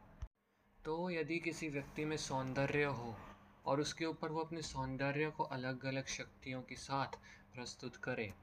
तो 0.85 1.09
यदि 1.09 1.39
किसी 1.39 1.69
व्यक्ति 1.69 2.05
में 2.05 2.17
सौंदर्य 2.17 2.83
हो, 2.83 3.15
और 3.65 3.81
उसके 3.81 4.05
ऊपर 4.05 4.29
वो 4.29 4.39
अपने 4.39 4.61
सौंदर्य 4.61 5.29
को 5.29 5.43
अलग 5.43 5.85
अलग 5.85 6.05
शक्तियों 6.07 6.61
के 6.61 6.75
साथ 6.75 7.17
प्रस्तुत 7.55 7.95
करे 7.95 8.33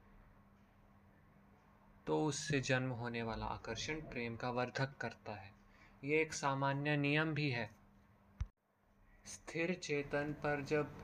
तो 2.06 2.25
उससे 2.25 2.61
जन्म 2.61 2.90
होने 2.90 3.23
वाला 3.23 3.46
आकर्षण 3.46 4.00
प्रेम 4.00 4.37
का 4.37 4.50
वर्धक 4.50 4.96
करता 5.00 5.34
है। 5.34 5.52
ये 6.04 6.20
एक 6.23 6.32
सामान्य 6.32 6.96
नियम 6.96 7.34
भी 7.34 7.50
है। 7.50 7.70
स्थिर 9.26 9.75
चेतन 9.75 10.32
पर 10.32 10.64
जब 10.64 10.94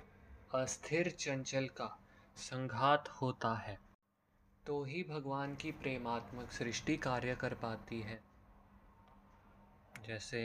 अस्थिर 0.54 1.10
चंचल 1.10 1.66
का 1.68 1.86
संघात 2.36 3.08
होता 3.08 3.54
है 3.54 3.78
तो 4.66 4.82
ही 4.84 5.02
भगवान 5.02 5.54
की 5.54 5.72
प्रेमात्मक 5.72 6.50
सृष्टि 6.52 6.96
कार्य 6.96 7.34
कर 7.34 7.54
पाती 7.54 8.00
है। 8.00 8.20
जैसे 10.06 10.40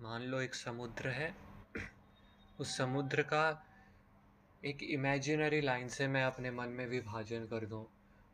मान 0.00 0.22
लो 0.22 0.40
एक 0.40 0.54
समुद्र 0.54 1.08
है, 1.08 1.34
उस 2.58 2.76
समुद्र 2.78 3.22
का 3.22 3.44
एक 4.64 4.82
इमेजिनरी 4.82 5.60
लाइन 5.60 5.88
से 5.88 6.08
मैं 6.08 6.24
अपने 6.24 6.50
मन 6.50 6.68
में 6.68 6.86
विभाजन 6.86 7.46
कर 7.46 7.66
दूँ। 7.66 7.84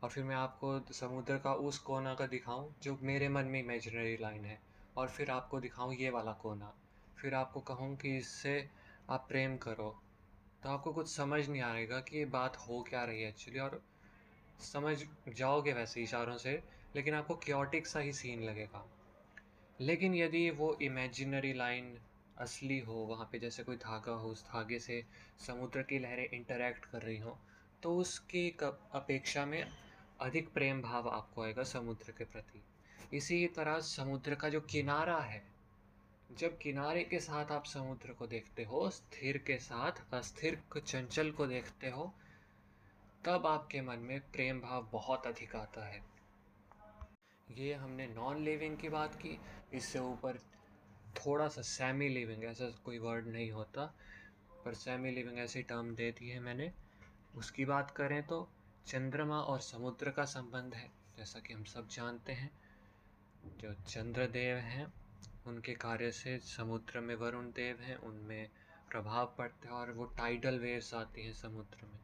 और 0.03 0.09
फिर 0.09 0.23
मैं 0.23 0.35
आपको 0.35 0.93
समुद्र 0.93 1.37
का 1.37 1.53
उस 1.53 1.79
कोना 1.79 2.15
का 2.15 2.27
दिखाऊँ, 2.27 2.75
जो 2.83 2.97
मेरे 3.01 3.29
मन 3.29 3.45
में 3.45 3.59
इमेजिनरी 3.59 4.17
लाइन 4.17 4.45
है। 4.45 4.59
और 4.97 5.07
फिर 5.07 5.31
आपको 5.31 5.59
दिखाऊँ 5.59 5.95
ये 5.95 6.09
वाला 6.09 6.31
कोना। 6.31 6.73
फिर 7.17 7.33
आपको 7.33 7.59
कहूँ 7.59 7.95
कि 7.97 8.17
इससे 8.17 8.69
आप 9.09 9.25
प्रेम 9.29 9.57
करो। 9.57 10.01
तो 10.63 10.69
आपको 10.69 10.93
कुछ 10.93 11.15
समझ 11.15 11.49
नहीं 11.49 11.61
आएगा 11.61 11.99
कि 11.99 12.17
ये 12.17 12.25
बात 12.25 12.57
हो 12.57 12.81
क्या 12.89 13.03
रही 13.03 13.21
है 13.21 13.29
एक्चुअली 13.29 13.59
और 13.59 13.81
समझ 14.59 15.03
जाओगे 15.29 15.73
वैसे 15.73 16.03
इशारों 16.03 16.37
से, 16.37 16.63
लेकिन 16.95 17.13
आपको 17.13 17.35
क्योटिक 17.35 17.87
सा 17.87 17.99
ही 17.99 18.13
सीन 18.13 18.43
लगेगा। 18.43 18.89
लेकिन 19.81 20.15
यदि 20.15 20.49
वो 20.49 20.77
इमेजिनरी 20.81 21.53
लाइन 21.53 21.97
असली 22.37 22.79
हो, 22.79 22.93
वहाँ 22.93 23.29
पे 23.31 23.39
जैसे 23.39 23.63
कोई 23.63 23.75
धागा 23.75 24.11
हो, 24.11 24.29
उस 24.29 24.45
धागे 24.45 24.79
से 24.79 25.05
समुद्र 25.47 25.81
की 25.81 25.99
लहरें 25.99 26.29
इंटरेक्ट 26.29 26.85
कर 26.85 27.01
रही 27.01 27.17
हों 27.17 27.35
तो 27.83 27.97
उसकी 27.97 28.57
अपेक्षा 28.93 29.45
में 29.45 29.84
अधिक 30.21 30.53
प्रेम 30.53 30.81
भाव 30.81 31.09
आपको 31.09 31.43
आएगा 31.43 31.63
समुद्र 31.63 32.11
के 32.11 32.23
प्रति। 32.23 32.63
इसी 33.17 33.47
तरह 33.47 33.79
समुद्र 33.79 34.35
का 34.35 34.49
जो 34.49 34.61
किनारा 34.61 35.19
है, 35.19 35.43
जब 36.31 36.57
किनारे 36.57 37.03
के 37.03 37.19
साथ 37.19 37.51
आप 37.51 37.65
समुद्र 37.65 38.13
को 38.13 38.27
देखते 38.27 38.63
हो, 38.63 38.89
स्थिर 38.89 39.37
के 39.37 39.57
साथ, 39.57 39.91
अस्थिर 40.13 40.61
चंचल 40.77 41.31
को 41.31 41.47
देखते 41.47 41.89
हो, 41.89 42.13
तब 43.25 43.47
आपके 43.47 43.81
मन 43.81 43.97
में 43.97 44.19
प्रेम 44.19 44.59
भाव 44.59 44.89
बहुत 44.91 45.27
अधिक 45.27 45.55
आता 45.55 45.85
है। 45.85 46.03
ये 47.51 47.73
हमने 47.73 48.07
नॉन 48.07 48.43
लिविंग 48.43 48.77
की 48.77 48.89
बात 48.89 49.15
की। 49.15 49.39
इससे 49.73 49.99
ऊपर 49.99 50.37
थोड़ा 51.15 51.47
सा 51.47 51.61
सेमी 51.61 52.09
लिविंग 52.09 52.43
ऐसा 52.43 52.65
कोई 52.85 52.97
वर्ड 52.99 53.27
नहीं 53.27 53.51
होता, 53.51 53.93
पर 54.65 54.73
सेमी 54.73 55.11
लिविंग 55.11 55.39
ऐसी 55.39 55.63
टर्म 55.63 55.95
दे 55.95 56.11
दी 56.11 56.29
है 56.29 56.39
मैंने। 56.39 56.71
उसकी 57.35 57.65
बात 57.65 57.91
करें 57.91 58.27
तो 58.27 58.49
चंद्रमा 58.87 59.41
और 59.41 59.59
समुद्र 59.59 60.11
का 60.11 60.25
संबंध 60.25 60.73
है, 60.73 60.91
जैसा 61.17 61.39
कि 61.39 61.53
हम 61.53 61.63
सब 61.63 61.87
जानते 61.87 62.31
हैं। 62.31 62.51
जो 63.57 63.73
चंद्रदेव 63.73 64.57
हैं, 64.57 64.93
उनके 65.47 65.73
कार्य 65.73 66.11
से 66.11 66.39
समुद्र 66.39 66.99
में 66.99 67.15
वरुण 67.15 67.51
देव 67.51 67.81
हैं, 67.81 67.95
उनमें 67.95 68.49
प्रभाव 68.89 69.35
पड़ता 69.37 69.67
है 69.67 69.73
और 69.73 69.91
वो 69.91 70.05
टाइडल 70.05 70.59
वेव्स 70.59 70.93
आती 70.93 71.25
हैं 71.25 71.33
समुद्र 71.33 71.85
में। 71.85 71.99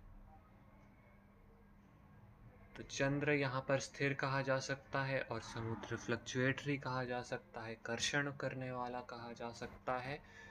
तो 2.75 2.83
चंद्र 2.83 3.31
यहाँ 3.31 3.61
पर 3.61 3.79
स्थिर 3.79 4.13
कहा 4.13 4.41
जा 4.41 4.59
सकता 4.59 5.03
है 5.03 5.21
और 5.21 5.41
समुद्र 5.41 5.97
फ्लक्चुएटरी 5.97 6.77
कहा 6.77 7.03
जा 7.03 7.21
सकता 7.21 7.61
है, 7.61 7.75
कर्षण 7.75 8.31
करने 8.31 8.71
वाला 8.71 9.01
कहा 9.01 9.33
जा 9.33 9.51
सकता 9.51 9.97
है। 9.97 10.41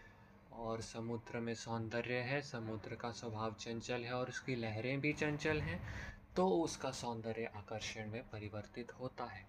और 0.52 0.80
समुद्र 0.80 1.40
में 1.40 1.54
सौंदर्य 1.54 2.14
है, 2.14 2.42
समुद्र 2.42 2.94
का 2.94 3.10
स्वभाव 3.10 3.54
चंचल 3.54 4.04
है 4.04 4.12
और 4.12 4.28
उसकी 4.28 4.56
लहरें 4.56 5.00
भी 5.00 5.12
चंचल 5.12 5.60
हैं। 5.60 6.10
तो 6.36 6.48
उसका 6.48 6.90
सौंदर्य 6.90 7.44
आकर्षण 7.44 8.10
में 8.10 8.30
परिवर्तित 8.30 8.92
होता 8.92 9.24
है। 9.24 9.46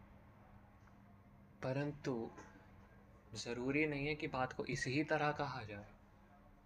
परंतु 1.63 2.31
ज़रूरी 3.33 3.85
नहीं 3.85 4.07
है 4.07 4.15
कि 4.15 4.27
बात 4.27 4.53
को 4.53 4.65
इसी 4.65 4.91
ही 4.91 5.03
तरह 5.03 5.31
कहा 5.31 5.63
जाए। 5.63 5.85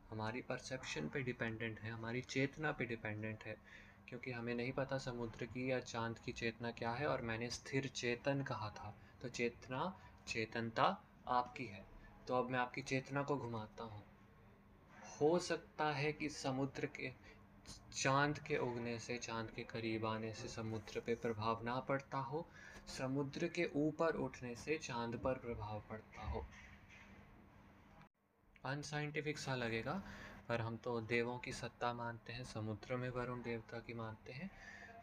हमारी 0.10 0.41
परसेप्शन 0.41 1.10
पे 1.10 1.22
डिपेंडेंट 1.22 1.79
है, 1.79 1.91
हमारी 1.91 2.22
चेतना 2.22 2.72
पे 2.72 2.86
डिपेंडेंट 2.86 3.43
है, 3.43 3.57
क्योंकि 4.07 4.31
हमें 4.31 4.55
नहीं 4.55 4.72
पता 4.72 4.98
समुद्र 4.98 5.45
की 5.45 5.72
या 5.72 5.79
चाँद 5.79 6.19
की 6.19 6.31
चेतना 6.31 6.72
क्या 6.72 6.91
है, 6.91 7.07
और 7.07 7.22
मैंने 7.22 7.50
स्थिर 7.50 7.88
चेतन 7.88 8.43
कहा 8.43 8.69
था। 8.69 8.95
तो 9.22 9.29
चेतना, 9.29 10.00
चेतनता 10.27 11.03
आपकी 11.27 11.65
है। 11.65 11.86
तो 12.27 12.36
अब 12.36 12.50
मैं 12.50 12.60
आपकी 12.60 12.81
चेतना 12.81 13.24
को 13.24 13.38
घुमाता 13.38 13.84
हूँ। 13.84 14.03
हो 15.22 15.39
सकता 15.39 15.91
है 15.91 16.13
कि 16.13 16.29
समुद्र 16.29 16.86
के 16.86 17.25
चाँद 17.93 18.39
के 18.39 18.57
उगने 18.57 19.00
से, 19.00 19.17
चाँद 19.17 19.51
के 19.51 19.63
करीब 19.63 20.05
आने 20.05 20.34
से 20.34 20.48
समुद्र 20.48 21.00
पे 21.00 21.15
प्रभाव 21.15 21.63
ना 21.63 21.79
पड़ता 21.79 22.17
हो, 22.17 22.48
समुद्र 22.88 23.48
के 23.48 23.69
ऊपर 23.75 24.15
उठने 24.15 24.55
से 24.55 24.77
चाँद 24.77 25.19
पर 25.24 25.34
प्रभाव 25.34 25.84
पड़ता 25.89 26.22
हो। 26.22 26.45
अनसाइंटिफिक 28.65 29.38
सा 29.38 29.55
लगेगा, 29.55 30.03
पर 30.50 30.62
हम 30.62 30.77
तो 30.77 31.01
देवों 31.01 31.38
की 31.38 31.51
सत्ता 31.51 31.93
मानते 31.93 32.34
हैं, 32.34 32.43
समुद्र 32.43 32.95
में 32.95 33.10
वरुण 33.10 33.41
देवता 33.41 33.79
की 33.79 33.93
मानते 33.93 34.34
हैं। 34.34 34.51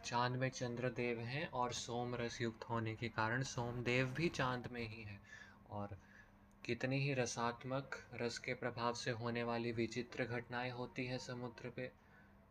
चाँद 0.04 0.36
में 0.36 0.48
चंद्र 0.50 0.90
देव 0.90 1.20
हैं 1.20 1.50
और 1.50 1.72
सोम 1.72 2.14
रस 2.14 2.40
युक्त 2.40 2.64
होने 2.64 2.94
के 2.94 3.08
कारण 3.08 3.42
सोमदेव 3.42 4.06
भी 4.06 4.28
चाँद 4.28 4.68
में 4.72 4.88
ही 4.88 5.02
है। 5.02 5.20
और 5.70 5.98
कितनी 6.64 6.98
ही 6.98 7.14
रसात्मक 7.14 7.90
रस 8.14 8.38
के 8.38 8.54
प्रभाव 8.54 8.94
से 8.94 9.10
होने 9.10 9.42
वाली 9.42 9.72
विचित्र 9.72 10.24
घटनाएँ 10.24 10.70
होती 10.70 11.06
हैं 11.06 11.18
समुद्र 11.18 11.70
पे 11.70 12.01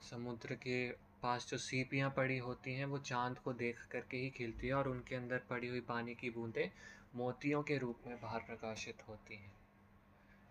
समुद्र 0.02 0.56
के 0.56 0.92
पास 0.92 1.48
जो 1.50 1.58
सीपियाँ 1.58 2.10
पड़ी 2.10 2.38
होती 2.38 2.74
हैं, 2.74 2.86
वो 2.86 2.98
चाँद 2.98 3.40
को 3.40 3.54
देख 3.54 3.86
करके 3.92 4.18
ही 4.18 4.30
खिलती 4.30 4.68
है 4.68 4.74
और 4.74 4.88
उनके 4.88 5.16
अंदर 5.16 5.38
पड़ी 5.38 5.68
हुई 5.68 5.82
पानी 5.82 6.16
की 6.16 6.30
बूंदें 6.30 6.72
मोतियों 7.16 7.64
के 7.64 7.78
रूप 7.78 8.00
में 8.08 8.22
बाहर 8.22 8.40
प्रकाशित 8.40 9.08
होती 9.08 9.36
हैं। 9.36 9.54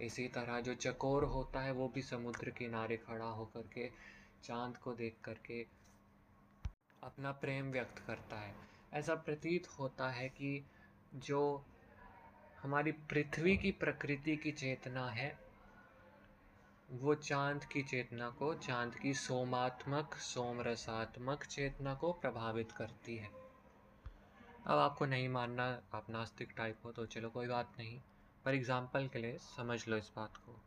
इसी 0.01 0.29
तरह 0.29 0.61
जो 0.61 0.75
चकोर 0.75 1.25
होता 1.25 1.61
है, 1.61 1.73
वो 1.73 1.89
भी 1.89 2.03
समुद्र 2.03 2.51
किनारे 2.51 2.97
खड़ा 2.97 3.25
होकर 3.25 3.63
के 3.63 3.91
चाँद 4.43 4.77
को 4.77 4.95
देख 4.95 5.17
करके 5.25 5.67
अपना 7.03 7.33
प्रेम 7.33 7.71
व्यक्त 7.71 7.99
करता 7.99 8.37
है। 8.37 8.55
ऐसा 8.93 9.15
प्रतीत 9.15 9.69
होता 9.69 10.11
है 10.11 10.29
कि 10.29 10.65
जो 11.15 11.65
हमारी 12.63 12.93
पृथ्वी 12.93 13.57
की 13.57 13.73
प्रकृति 13.73 14.37
की 14.37 14.53
चेतना 14.53 15.11
है 15.11 15.50
वो 16.93 17.15
चाँद 17.15 17.65
की 17.65 17.83
चेतना 17.83 18.29
को, 18.31 18.55
चाँद 18.55 18.95
की 18.95 19.13
सोमात्मक, 19.15 20.15
सोमरसात्मक 20.15 21.45
चेतना 21.45 21.95
को 21.95 22.13
प्रभावित 22.13 22.73
करती 22.73 23.17
है। 23.17 23.29
अब 24.67 24.79
आपको 24.79 25.07
नहीं 25.07 25.29
मानना, 25.29 25.67
आप 25.95 26.07
नास्तिक 26.11 26.55
टाइप 26.57 26.79
हो 26.85 26.93
तो 26.93 27.07
चलो 27.07 27.31
कोई 27.31 27.47
बात 27.47 27.73
नहीं, 27.79 28.01
पर 28.45 28.55
एग्ज़ाम्पल 28.55 29.09
के 29.09 29.19
लिए 29.19 29.39
समझ 29.39 29.89
लो 29.89 29.97
इस 29.97 30.11
बात 30.17 30.37
को। 30.37 30.61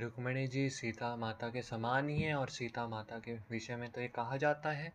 रुक्मिणी 0.00 0.46
जी 0.46 0.68
सीता 0.70 1.16
माता 1.16 1.48
के 1.48 1.62
समान 1.62 2.08
ही 2.08 2.22
हैं 2.22 2.34
और 2.34 2.48
सीता 2.48 2.86
माता 2.88 3.18
के 3.18 3.34
विषय 3.50 3.76
में 3.76 3.90
तो 3.90 4.00
ये 4.00 4.08
कहा 4.08 4.36
जाता 4.36 4.70
है 4.70 4.92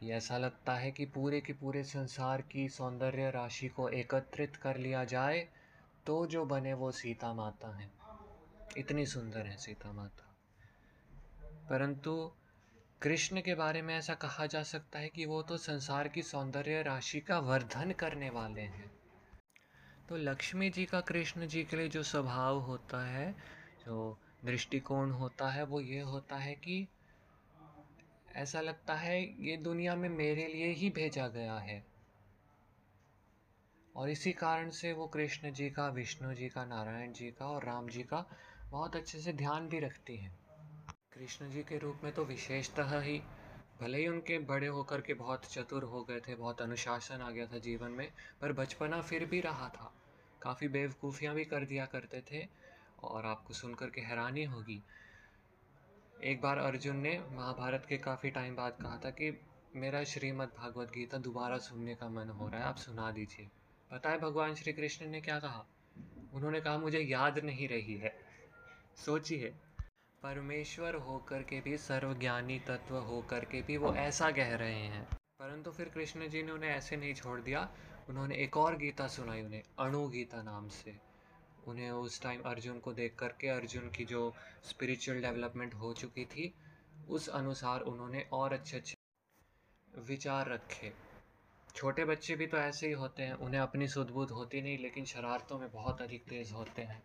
कि 0.00 0.10
ऐसा 0.10 0.38
लगता 0.38 0.74
है 0.74 0.90
कि 0.90 1.06
पूरे 1.06 1.40
के 1.40 1.52
पूरे 1.52 1.84
संसार 1.84 2.42
की 2.42 2.68
सौंदर्य 2.68 3.30
राशि 3.30 3.68
को 3.68 3.88
एकत्रित 3.88 4.56
कर 4.56 4.76
लिया 4.76 5.04
जाए 5.04 5.48
तो 6.08 6.26
जो 6.26 6.44
बने 6.44 6.74
वो 6.74 6.92
सीता 6.92 7.32
माता 7.32 7.76
हैं। 7.76 7.92
इतनी 8.76 9.06
सुंदर 9.06 9.46
है 9.46 9.56
सीता 9.56 9.92
माता। 9.92 10.36
परंतु 11.70 12.32
कृष्ण 13.02 13.40
के 13.40 13.54
बारे 13.54 13.82
में 13.82 13.96
ऐसा 13.96 14.14
कहा 14.14 14.46
जा 14.46 14.62
सकता 14.62 14.98
है 14.98 15.08
कि 15.08 15.26
वो 15.26 15.42
तो 15.42 15.56
संसार 15.56 16.08
की 16.08 16.22
सौंदर्य 16.22 16.82
राशि 16.82 17.20
का 17.20 17.38
वर्धन 17.38 17.92
करने 17.92 18.30
वाले 18.30 18.60
हैं। 18.60 18.90
तो 20.08 20.16
लक्ष्मी 20.16 20.70
जी 20.70 20.84
का, 20.84 21.00
कृष्ण 21.00 21.46
जी 21.46 21.64
के 21.64 21.76
लिए 21.76 21.88
जो 21.88 22.02
स्वभाव 22.02 22.58
होता 22.58 23.06
है, 23.06 23.32
जो 23.86 24.18
दृष्टिकोण 24.44 25.10
होता 25.10 25.50
है, 25.50 25.64
वो 25.64 25.80
ये 25.80 26.00
होता 26.00 26.36
है 26.36 26.54
कि 26.54 26.88
ऐसा 28.32 28.60
लगता 28.60 28.94
है 28.94 29.46
ये 29.46 29.56
दुनिया 29.56 29.94
में 29.94 30.08
मेरे 30.08 30.46
लिए 30.46 30.66
ही 30.66 30.90
भेजा 30.90 31.28
गया 31.28 31.58
है। 31.58 31.97
और 33.98 34.10
इसी 34.10 34.32
कारण 34.32 34.70
से 34.70 34.92
वो 34.92 35.06
कृष्ण 35.06 35.52
जी 35.52 35.70
का, 35.70 35.88
विष्णु 35.88 36.34
जी 36.34 36.48
का, 36.48 36.64
नारायण 36.64 37.12
जी 37.12 37.30
का 37.30 37.46
और 37.46 37.64
राम 37.64 37.88
जी 37.88 38.02
का 38.02 38.24
बहुत 38.70 38.96
अच्छे 38.96 39.18
से 39.18 39.32
ध्यान 39.32 39.68
भी 39.68 39.78
रखती 39.78 40.16
हैं। 40.16 40.38
कृष्ण 41.14 41.50
जी 41.50 41.62
के 41.62 41.78
रूप 41.78 42.00
में 42.04 42.12
तो 42.12 42.24
विशेषतः 42.24 43.00
ही 43.00 43.18
भले 43.80 43.98
ही 43.98 44.06
उनके 44.08 44.38
बड़े 44.38 44.66
होकर 44.66 45.00
के 45.00 45.14
बहुत 45.14 45.44
चतुर 45.44 45.82
हो 45.82 46.02
गए 46.04 46.20
थे, 46.20 46.34
बहुत 46.34 46.62
अनुशासन 46.62 47.20
आ 47.20 47.30
गया 47.30 47.46
था 47.46 47.58
जीवन 47.58 47.90
में, 47.90 48.08
पर 48.40 48.52
बचपना 48.52 49.00
फिर 49.00 49.24
भी 49.24 49.40
रहा 49.40 49.68
था। 49.68 49.92
काफ़ी 50.42 50.68
बेवकूफ़ियाँ 50.68 51.34
भी 51.34 51.44
कर 51.44 51.64
दिया 51.64 51.86
करते 51.86 52.22
थे 52.32 52.46
और 53.02 53.26
आपको 53.26 53.54
सुनकर 53.54 53.90
के 53.90 54.00
हैरानी 54.00 54.44
होगी। 54.44 54.82
एक 56.24 56.40
बार 56.40 56.58
अर्जुन 56.58 56.96
ने 56.96 57.18
महाभारत 57.32 57.86
के 57.88 57.98
काफ़ी 57.98 58.30
टाइम 58.30 58.56
बाद 58.56 58.78
कहा 58.82 59.00
था 59.04 59.10
कि 59.10 59.38
मेरा 59.76 60.04
श्रीमद् 60.04 60.56
भागवत 60.58 60.88
गीता 60.88 61.18
दोबारा 61.18 61.58
सुनने 61.58 61.94
का 61.94 62.08
मन 62.08 62.28
हो 62.28 62.48
रहा 62.48 62.60
है, 62.60 62.66
आप 62.66 62.76
सुना 62.76 63.10
दीजिए। 63.10 63.48
पता 63.90 64.10
है 64.10 64.18
भगवान 64.18 64.54
श्री 64.54 64.72
कृष्ण 64.72 65.06
ने 65.06 65.20
क्या 65.20 65.38
कहा? 65.38 65.66
उन्होंने 66.34 66.60
कहा, 66.60 66.78
मुझे 66.78 66.98
याद 66.98 67.38
नहीं 67.38 67.68
रही 67.68 67.96
है। 67.96 68.16
सोचिए। 68.96 69.54
परमेश्वर 70.22 70.94
होकर 70.94 71.42
के 71.42 71.60
भी, 71.60 71.78
सर्वज्ञानी 71.78 72.60
तत्व 72.60 72.96
होकर 72.96 73.44
के 73.44 73.62
भी 73.62 73.76
वो 73.76 73.94
ऐसा 73.94 74.30
कह 74.30 74.56
रहे 74.56 74.82
हैं। 74.82 75.08
परंतु 75.14 75.70
फिर 75.70 75.88
कृष्ण 75.88 76.28
जी 76.28 76.42
ने 76.42 76.52
उन्हें 76.52 76.70
ऐसे 76.70 76.96
नहीं 76.96 77.14
छोड़ 77.14 77.40
दिया। 77.40 77.74
उन्होंने 78.08 78.36
एक 78.36 78.56
और 78.56 78.76
गीता 78.76 79.08
सुनाई 79.08 79.42
उन्हें 79.42 79.62
अणु 79.78 80.08
गीता 80.08 80.42
नाम 80.42 80.68
से। 80.68 80.96
उन्हें 81.66 81.90
उस 81.90 82.22
टाइम 82.22 82.42
अर्जुन 82.42 82.78
को 82.78 82.92
देख 82.92 83.14
करके, 83.14 83.48
अर्जुन 83.48 83.90
की 83.90 84.04
जो 84.04 84.34
स्पिरिचुअल 84.64 85.22
डेवलपमेंट 85.22 85.74
हो 85.74 85.94
चुकी 85.94 86.24
थी, 86.24 86.54
उस 87.08 87.28
अनुसार 87.28 87.80
उन्होंने 87.80 88.28
और 88.32 88.52
अच्छे 88.52 88.76
अच्छे 88.76 88.94
विचार 89.98 90.48
रखे। 90.48 91.07
छोटे 91.74 92.04
बच्चे 92.04 92.34
भी 92.36 92.46
तो 92.46 92.56
ऐसे 92.56 92.86
ही 92.86 92.92
होते 92.92 93.22
हैं, 93.22 93.34
उन्हें 93.34 93.60
अपनी 93.60 93.88
सुध 93.88 94.10
बुध 94.10 94.30
होती 94.30 94.62
नहीं, 94.62 94.78
लेकिन 94.78 95.04
शरारतों 95.04 95.58
में 95.58 95.70
बहुत 95.72 96.02
अधिक 96.02 96.24
तेज 96.28 96.52
होते 96.52 96.82
हैं। 96.82 97.02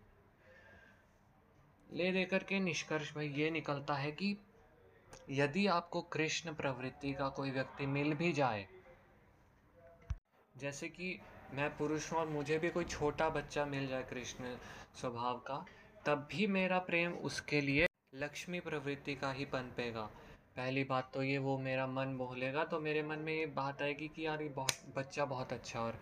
ले 1.89 2.11
देकर 2.11 2.43
के 2.43 2.59
निष्कर्ष 2.59 3.13
भाई 3.15 3.27
ये 3.29 3.49
निकलता 3.51 3.93
है 3.93 4.11
कि 4.11 4.35
यदि 5.31 5.65
आपको 5.69 6.01
कृष्ण 6.13 6.53
प्रवृत्ति 6.53 7.11
का 7.13 7.27
कोई 7.29 7.51
व्यक्ति 7.51 7.85
मिल 7.87 8.13
भी 8.13 8.31
जाए, 8.33 8.67
जैसे 10.55 10.87
कि 10.89 11.19
मैं 11.53 11.69
पुरुष 11.77 12.11
हूँ 12.11 12.19
और 12.19 12.27
मुझे 12.29 12.57
भी 12.57 12.69
कोई 12.69 12.85
छोटा 12.85 13.29
बच्चा 13.29 13.65
मिल 13.65 13.87
जाए 13.87 14.03
कृष्ण 14.03 14.55
स्वभाव 14.95 15.37
का, 15.39 15.65
तब 16.05 16.27
भी 16.31 16.47
मेरा 16.49 16.79
प्रेम 16.81 17.13
उसके 17.23 17.61
लिए 17.61 17.87
लक्ष्मी 18.15 18.59
प्रवृत्ति 18.59 19.15
का 19.15 19.31
ही 19.31 19.45
पनपेगा। 19.45 20.09
पहली 20.55 20.83
बात 20.83 21.09
तो 21.13 21.23
ये, 21.23 21.37
वो 21.37 21.57
मेरा 21.57 21.85
मन 21.87 22.15
बोलेगा 22.17 22.63
तो 22.63 22.79
मेरे 22.79 23.01
मन 23.03 23.19
में 23.19 23.33
ये 23.33 23.45
बात 23.55 23.81
आएगी 23.81 24.07
कि 24.07 24.25
यार 24.25 24.41
ये 24.41 24.49
बहुत, 24.49 24.71
बच्चा 24.97 25.25
बहुत 25.25 25.53
अच्छा 25.53 25.79
और 25.79 25.99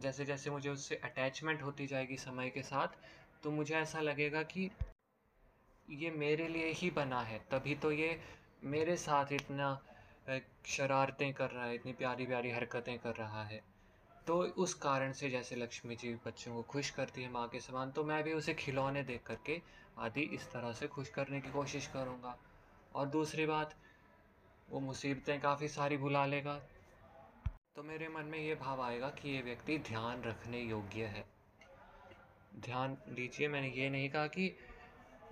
जैसे 0.00 0.24
जैसे 0.24 0.50
मुझे 0.50 0.68
उससे 0.70 0.94
अटैचमेंट 1.04 1.62
होती 1.62 1.86
जाएगी 1.86 2.16
समय 2.16 2.50
के 2.50 2.62
साथ 2.62 2.96
तो 3.42 3.50
मुझे 3.50 3.74
ऐसा 3.74 4.00
लगेगा 4.00 4.42
कि 4.44 4.70
ये 5.88 6.10
मेरे 6.10 6.48
लिए 6.48 6.72
ही 6.72 6.90
बना 6.90 7.20
है। 7.20 7.38
तभी 7.50 7.74
तो 7.74 7.90
ये 7.92 8.18
मेरे 8.64 8.96
साथ 8.96 9.32
इतना 9.32 9.78
शरारतें 10.66 11.32
कर 11.34 11.50
रहा 11.50 11.64
है, 11.64 11.74
इतनी 11.74 11.92
प्यारी 11.92 12.26
प्यारी 12.26 12.50
हरकतें 12.50 12.98
कर 12.98 13.14
रहा 13.14 13.44
है। 13.44 13.60
तो 14.26 14.38
उस 14.58 14.74
कारण 14.74 15.12
से 15.12 15.30
जैसे 15.30 15.56
लक्ष्मी 15.56 15.96
जी 15.96 16.14
बच्चों 16.26 16.54
को 16.54 16.62
खुश 16.62 16.90
करती 16.90 17.22
है 17.22 17.30
माँ 17.30 17.46
के 17.48 17.60
समान 17.60 17.90
तो 17.90 18.04
मैं 18.04 18.22
भी 18.24 18.32
उसे 18.32 18.54
खिलौने 18.54 19.02
देख 19.02 19.22
करके 19.26 19.60
आदि 19.98 20.22
इस 20.34 20.50
तरह 20.52 20.72
से 20.72 20.86
खुश 20.88 21.08
करने 21.10 21.40
की 21.40 21.50
कोशिश 21.50 21.86
करूँगा। 21.86 22.36
और 22.94 23.06
दूसरी 23.08 23.46
बात 23.46 23.74
वो 24.72 24.80
मुसीबतें 24.80 25.40
काफ़ी 25.40 25.68
सारी 25.68 25.96
भुला 25.96 26.26
लेगा। 26.26 26.62
तो 27.76 27.82
मेरे 27.82 28.08
मन 28.08 28.24
में 28.24 28.38
ये 28.38 28.54
भाव 28.54 28.82
आएगा 28.82 29.08
कि 29.10 29.30
ये 29.30 29.42
व्यक्ति 29.42 29.78
ध्यान 29.78 30.22
रखने 30.22 30.60
योग्य 30.60 31.04
है। 31.04 31.24
ध्यान 32.60 32.94
दीजिए 33.08 33.48
मैंने 33.48 33.68
ये 33.68 33.90
नहीं 33.90 34.10
कहा 34.10 34.26
कि 34.26 34.56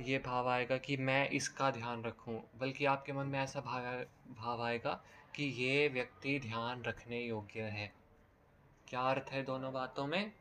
ये 0.00 0.18
भाव 0.18 0.48
आएगा 0.48 0.78
कि 0.78 0.96
मैं 0.96 1.28
इसका 1.28 1.70
ध्यान 1.70 2.02
रखूँ, 2.02 2.42
बल्कि 2.58 2.84
आपके 2.84 3.12
मन 3.12 3.26
में 3.26 3.40
ऐसा 3.40 3.60
भाव 3.60 4.04
भाव 4.34 4.62
आएगा 4.62 5.04
कि 5.34 5.44
ये 5.44 5.88
व्यक्ति 5.88 6.38
ध्यान 6.40 6.82
रखने 6.82 7.20
योग्य 7.20 7.62
है। 7.62 7.92
क्या 8.88 9.00
अर्थ 9.00 9.32
है 9.32 9.42
दोनों 9.42 9.72
बातों 9.72 10.06
में? 10.06 10.32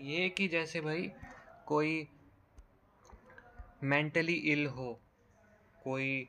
ये 0.00 0.28
कि 0.28 0.48
जैसे 0.48 0.80
भाई, 0.80 1.12
कोई 1.66 2.08
मेंटली 3.82 4.34
इल 4.34 4.66
हो, 4.66 5.00
कोई 5.84 6.28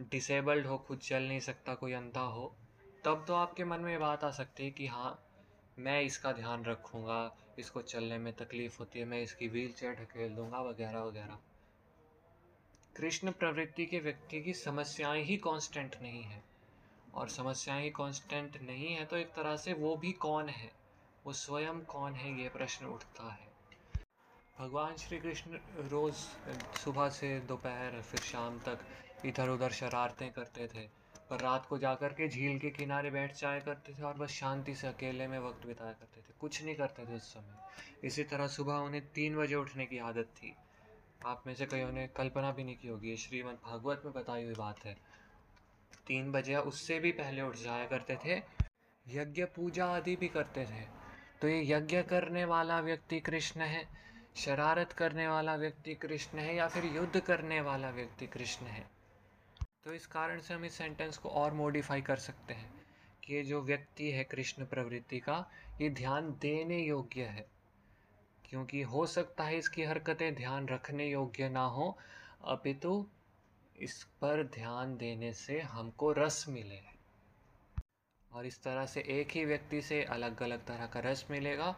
डिसेबल्ड 0.00 0.66
हो, 0.66 0.78
खुद 0.78 0.98
चल 0.98 1.22
नहीं 1.22 1.40
सकता, 1.40 1.74
कोई 1.74 1.92
अंधा 1.92 2.20
हो, 2.20 2.56
तब 3.04 3.24
तो 3.28 3.34
आपके 3.34 3.64
मन 3.64 3.80
में 3.80 3.92
ये 3.92 3.98
बात 3.98 4.24
आ 4.24 4.30
सकती 4.30 4.64
है 4.64 4.70
कि 4.70 4.86
हाँ 4.86 5.26
मैं 5.78 6.02
इसका 6.02 6.32
ध्यान 6.32 6.64
रखूँगा, 6.64 7.36
इसको 7.58 7.82
चलने 7.82 8.18
में 8.18 8.32
तकलीफ़ 8.32 8.78
होती 8.78 8.98
है, 8.98 9.04
मैं 9.04 9.22
इसकी 9.22 9.48
व्हील 9.48 9.72
चेयर 9.72 9.94
ढकेल 9.94 10.34
दूँगा, 10.34 10.60
वगैरह 10.60 11.00
वगैरह। 11.00 11.38
कृष्ण 12.96 13.30
प्रवृत्ति 13.30 13.86
के 13.86 13.98
व्यक्ति 13.98 14.40
की 14.40 14.52
समस्याएँ 14.52 15.22
ही 15.22 15.36
कांस्टेंट 15.36 15.96
नहीं 16.02 16.22
है। 16.22 16.42
और 17.14 17.28
समस्याएँ 17.28 17.82
ही 17.82 17.90
कांस्टेंट 17.90 18.62
नहीं 18.62 18.94
है 18.94 19.04
तो 19.04 19.16
एक 19.16 19.28
तरह 19.28 19.56
से 19.56 19.72
वो 19.72 19.96
भी 19.96 20.12
कौन 20.12 20.48
है? 20.48 20.70
वो 21.26 21.32
स्वयं 21.32 21.80
कौन 21.80 22.12
है, 22.12 22.42
ये 22.42 22.48
प्रश्न 22.48 22.86
उठता 22.86 23.32
है। 23.32 23.48
भगवान 24.58 24.96
श्री 24.96 25.18
कृष्ण 25.18 25.58
रोज़ 25.88 26.16
सुबह 26.78 27.08
से 27.08 27.40
दोपहर, 27.40 28.00
फिर 28.02 28.20
शाम 28.20 28.58
तक 28.58 28.78
इधर 29.26 29.48
उधर 29.48 29.70
शरारतें 29.70 30.32
करते 30.32 30.66
थे, 30.66 30.88
पर 31.30 31.40
रात 31.40 31.66
को 31.66 31.78
जाकर 31.78 32.08
के 32.08 32.28
झील 32.28 32.58
के 32.58 32.70
किनारे 32.70 33.10
बैठ 33.10 33.36
जाया 33.36 33.60
करते 33.60 33.92
थे 33.92 34.02
और 34.02 34.14
बस 34.14 34.28
शांति 34.28 34.74
से 34.74 34.86
अकेले 34.86 35.26
में 35.26 35.38
वक्त 35.38 35.66
बिताया 35.66 35.92
करते 35.92 36.20
थे। 36.20 36.34
कुछ 36.40 36.64
नहीं 36.64 36.74
करते 36.74 37.06
थे 37.06 37.16
उस 37.16 37.34
समय। 37.34 37.56
इसी 38.06 38.24
तरह 38.24 38.46
सुबह 38.46 38.74
उन्हें 38.74 39.12
तीन 39.12 39.36
बजे 39.36 39.54
उठने 39.54 39.86
की 39.86 39.98
आदत 39.98 40.24
थी। 40.24 40.56
आप 41.26 41.44
में 41.46 41.54
से 41.54 41.66
कई 41.66 41.84
ने 41.84 42.06
कल्पना 42.06 42.52
भी 42.52 42.64
नहीं 42.64 42.76
की 42.76 42.88
होगी 42.88 43.16
श्रीमद् 43.16 43.56
भागवत 43.56 44.02
में 44.04 44.14
बताई 44.14 44.44
हुई 44.44 44.54
बात 44.54 44.84
है। 44.84 44.96
तीन 46.06 46.32
बजे 46.32 46.56
उससे 46.56 47.00
भी 47.00 47.12
पहले 47.12 47.42
उठ 47.42 47.56
जाया 47.56 47.86
करते 47.86 48.16
थे। 48.16 48.42
यज्ञ 49.08 49.44
पूजा 49.44 49.86
आदि 49.86 50.16
भी 50.16 50.28
करते 50.28 50.64
थे। 50.64 50.86
तो 51.40 51.48
ये 51.48 51.72
यज्ञ 51.72 52.02
करने 52.02 52.44
वाला 52.44 52.80
व्यक्ति 52.80 53.20
कृष्ण 53.20 53.60
है, 53.60 53.88
शरारत 54.36 54.92
करने 54.92 55.28
वाला 55.28 55.56
व्यक्ति 55.56 55.94
कृष्ण 55.94 56.38
है 56.38 56.54
या 56.54 56.68
फिर 56.68 56.84
युद्ध 56.84 57.20
करने 57.20 57.60
वाला 57.60 57.90
व्यक्ति 57.90 58.26
कृष्ण 58.26 58.66
है? 58.66 58.99
तो 59.84 59.92
इस 59.92 60.06
कारण 60.06 60.40
से 60.40 60.54
हम 60.54 60.64
इस 60.64 60.74
सेंटेंस 60.74 61.16
को 61.18 61.28
और 61.28 61.52
मॉडिफाई 61.52 62.00
कर 62.00 62.16
सकते 62.16 62.54
हैं 62.54 62.72
कि 63.24 63.34
ये 63.34 63.42
जो 63.42 63.62
व्यक्ति 63.62 64.10
है 64.10 64.24
कृष्ण 64.24 64.66
प्रवृत्ति 64.66 65.18
का, 65.18 65.50
ये 65.80 65.90
ध्यान 65.90 66.30
देने 66.30 66.78
योग्य 66.78 67.22
है। 67.22 67.46
क्योंकि 68.44 68.82
हो 68.82 69.06
सकता 69.06 69.44
है 69.44 69.58
इसकी 69.58 69.82
हरकतें 69.82 70.34
ध्यान 70.34 70.68
रखने 70.68 71.06
योग्य 71.06 71.48
ना 71.48 71.64
हो, 71.64 71.98
अपितु 72.44 73.06
इस 73.76 74.04
पर 74.04 74.42
ध्यान 74.44 74.96
देने 74.96 75.32
से 75.32 75.60
हमको 75.60 76.12
रस 76.12 76.44
मिले। 76.48 76.80
और 78.32 78.46
इस 78.46 78.62
तरह 78.62 78.86
से 78.86 79.00
एक 79.00 79.30
ही 79.30 79.44
व्यक्ति 79.44 79.82
से 79.82 80.04
अलग 80.04 80.42
अलग 80.42 80.66
तरह 80.66 80.86
का 80.86 81.00
रस 81.00 81.26
मिलेगा 81.30 81.76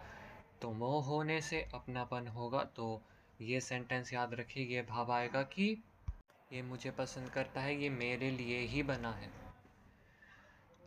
तो 0.62 0.73
मोह 0.73 1.05
होने 1.05 1.41
से 1.41 1.69
अपनापन 1.75 2.27
होगा। 2.27 2.65
तो 2.65 3.03
ये 3.41 3.61
सेंटेंस 3.61 4.12
याद 4.12 4.35
रखिए 4.35 4.83
भाव 4.83 5.12
आएगा 5.12 5.43
कि 5.43 5.83
ये 6.53 6.62
मुझे 6.62 6.91
पसंद 6.91 7.31
करता 7.31 7.61
है, 7.61 7.83
ये 7.83 7.91
मेरे 7.91 8.31
लिए 8.31 8.59
ही 8.59 8.83
बना 8.83 9.12
है। 9.12 9.31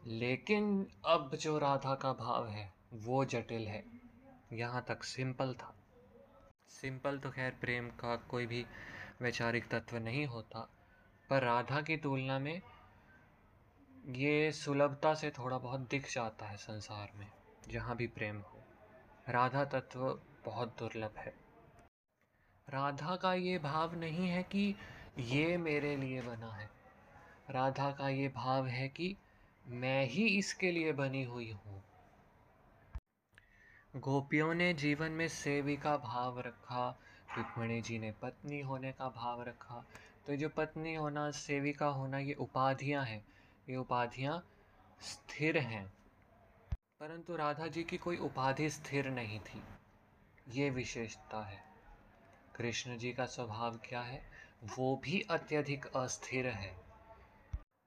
लेकिन 0.08 0.88
अब 1.06 1.36
जो 1.36 1.58
राधा 1.58 1.95
का 1.95 2.13
भाव 2.13 2.47
है, 2.47 2.73
वो 2.93 3.25
जटिल 3.25 3.67
है। 3.67 3.84
यहाँ 4.54 4.86
तक 4.88 5.04
सिंपल 5.04 5.54
था। 5.54 5.75
सिंपल 6.67 7.17
तो 7.17 7.32
खैर 7.32 7.51
प्रेम 7.51 7.89
का 7.89 8.15
कोई 8.15 8.45
भी 8.45 8.65
वैचारिक 9.21 9.67
तत्व 9.67 9.97
नहीं 9.97 10.25
होता, 10.25 10.69
पर 11.30 11.43
राधा 11.43 11.82
की 11.82 11.97
तुलना 11.97 12.39
में 12.39 12.62
ये 14.08 14.51
सुलभता 14.51 15.13
से 15.13 15.30
थोड़ा 15.30 15.58
बहुत 15.58 15.80
दिख 15.80 16.13
जाता 16.13 16.45
है 16.45 16.58
संसार 16.58 17.12
में, 17.15 17.32
जहाँ 17.67 17.95
भी 17.95 18.08
प्रेम 18.08 18.39
हो। 18.39 18.63
राधा 19.30 19.65
तत्व 19.65 20.21
बहुत 20.45 20.75
दुर्लभ 20.80 21.13
है। 21.17 21.34
राधा 22.69 23.15
का 23.15 23.34
ये 23.34 23.60
भाव 23.60 23.95
नहीं 23.95 24.30
है 24.30 24.43
कि 24.43 24.75
ये 25.17 25.58
मेरे 25.58 25.97
लिए 25.97 26.21
बना 26.21 26.51
है। 26.51 26.69
राधा 27.49 27.91
का 27.91 28.10
ये 28.10 28.28
भाव 28.28 28.67
है 28.67 28.89
कि 28.89 29.17
मैं 29.67 30.06
ही 30.06 30.28
इसके 30.28 30.71
लिए 30.71 30.91
बनी 30.91 31.23
हुई 31.23 31.51
हूँ। 31.51 31.84
गोपियों 33.95 34.54
ने 34.54 34.73
जीवन 34.73 35.12
में 35.12 35.28
सेवी 35.28 35.78
का 35.78 35.97
भाव 35.97 36.39
रखा, 36.39 36.99
रुक्मणी 37.38 37.82
जी 37.82 37.99
ने 37.99 38.12
पत्नी 38.12 38.62
होने 38.62 38.91
का 38.91 39.10
भाव 39.10 39.43
रखा। 39.43 39.86
तो 40.28 40.36
जो 40.36 40.49
पत्नी 40.49 40.93
होना, 40.95 41.32
सेविका 41.32 41.86
होना, 41.86 42.19
ये 42.19 42.34
उपाधियाँ 42.34 43.06
हैं। 43.06 43.25
ये 43.69 43.75
उपाधियाँ 43.75 44.47
स्थिर 45.01 45.58
हैं। 45.58 45.93
परंतु 46.99 47.36
राधा 47.36 47.67
जी 47.67 47.84
की 47.84 47.97
कोई 47.97 48.17
उपाधि 48.17 48.69
स्थिर 48.69 49.10
नहीं 49.10 49.39
थी। 49.39 49.63
ये 50.49 50.69
विशेषता 50.69 51.45
है। 51.45 51.63
कृष्ण 52.56 52.97
जी 52.97 53.13
का 53.13 53.25
स्वभाव 53.25 53.78
क्या 53.78 54.01
है? 54.01 54.34
वो 54.61 54.95
भी 55.03 55.21
अत्यधिक 55.21 55.85
अस्थिर 55.95 56.47
है। 56.47 56.73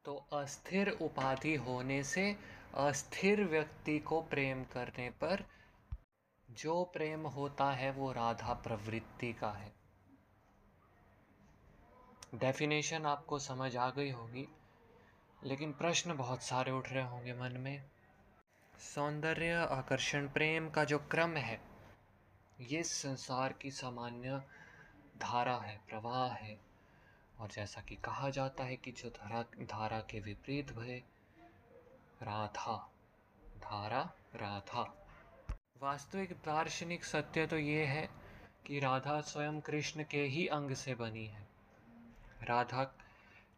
तो 0.04 0.14
अस्थिर 0.32 0.88
उपाधि 1.02 1.54
होने 1.56 2.02
से 2.04 2.36
अस्थिर 2.74 3.44
व्यक्ति 3.44 3.98
को 3.98 4.20
प्रेम 4.20 4.64
करने 4.64 5.08
पर 5.10 5.44
जो 6.48 6.82
प्रेम 6.84 7.26
होता 7.26 7.70
है 7.72 7.90
वो 7.90 8.12
राधा 8.12 8.54
प्रवृत्ति 8.54 9.32
का 9.32 9.50
है। 9.50 9.72
डेफिनेशन 12.34 13.06
आपको 13.06 13.38
समझ 13.38 13.76
आ 13.76 13.90
गई 13.90 14.10
होगी, 14.10 14.46
लेकिन 15.44 15.72
प्रश्न 15.72 16.16
बहुत 16.16 16.42
सारे 16.42 16.72
उठ 16.72 16.88
रहे 16.88 17.04
होंगे 17.04 17.34
मन 17.34 17.56
में। 17.56 17.84
सौंदर्य 18.78 19.54
आकर्षण 19.70 20.28
प्रेम 20.28 20.68
का 20.70 20.84
जो 20.84 20.98
क्रम 21.10 21.36
है, 21.36 21.60
ये 22.60 22.82
संसार 22.82 23.52
की 23.52 23.70
सामान्य 23.70 24.42
धारा 25.18 25.56
है, 25.56 25.80
प्रवाह 25.88 26.32
है। 26.32 26.60
और 27.40 27.48
जैसा 27.48 27.80
कि 27.80 27.96
कहा 27.96 28.30
जाता 28.30 28.64
है 28.64 28.76
कि 28.76 28.92
जो 28.92 29.10
धारा 29.10 29.42
धारा 29.42 30.00
के 30.00 30.20
विपरीत 30.20 30.72
भय 30.72 31.02
राधा, 32.22 32.90
धारा, 33.58 34.12
राधा। 34.36 35.06
वास्तविक 35.82 36.32
दार्शनिक 36.32 37.04
सत्य 37.04 37.46
तो 37.46 37.58
ये 37.58 37.84
है 37.84 38.08
कि 38.66 38.78
राधा 38.78 39.20
स्वयं 39.20 39.60
कृष्ण 39.60 40.04
के 40.10 40.22
ही 40.22 40.46
अंग 40.46 40.74
से 40.74 40.94
बनी 40.94 41.26
है। 41.26 41.48
राधा, 42.42 42.94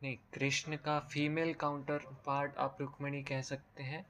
नहीं, 0.02 0.16
कृष्ण 0.34 0.76
का 0.76 1.00
फीमेल 1.00 1.54
काउंटर 1.54 1.98
पार्ट 1.98 2.56
आप 2.56 2.76
रुक्मणी 2.80 3.22
कह 3.22 3.42
सकते 3.42 3.82
हैं, 3.82 4.06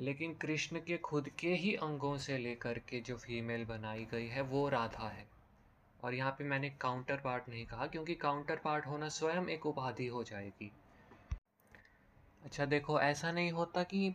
लेकिन 0.00 0.34
कृष्ण 0.34 0.80
के 0.80 0.98
खुद 0.98 1.28
के 1.28 1.54
ही 1.54 1.74
अंगों 1.74 2.18
से 2.18 2.38
लेकर 2.38 2.78
के 2.78 3.00
जो 3.00 3.16
फीमेल 3.16 3.64
बनाई 3.64 4.04
गई 4.04 4.28
है, 4.28 4.40
वो 4.40 4.68
राधा 4.68 5.08
है। 5.08 5.33
और 6.04 6.14
यहाँ 6.14 6.32
पे 6.32 6.44
मैंने 6.44 6.70
काउंटर 6.70 7.16
पार्ट 7.16 7.48
नहीं 7.48 7.66
कहा, 7.66 7.86
क्योंकि 7.86 8.14
काउंटर 8.14 8.56
पार्ट 8.56 8.86
होना 8.86 9.08
स्वयं 9.08 9.48
एक 9.48 9.66
उपाधि 9.66 10.06
हो 10.06 10.24
जाएगी। 10.24 10.72
अच्छा 12.44 12.64
देखो, 12.64 13.00
ऐसा 13.00 13.32
नहीं 13.32 13.52
होता 13.52 13.82
कि 13.82 14.14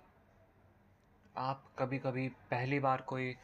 आप 1.38 1.72
कभी 1.80 2.00
कभी 2.00 2.30
पहली 2.30 2.80
बार 2.80 3.02
कोई 3.02 3.36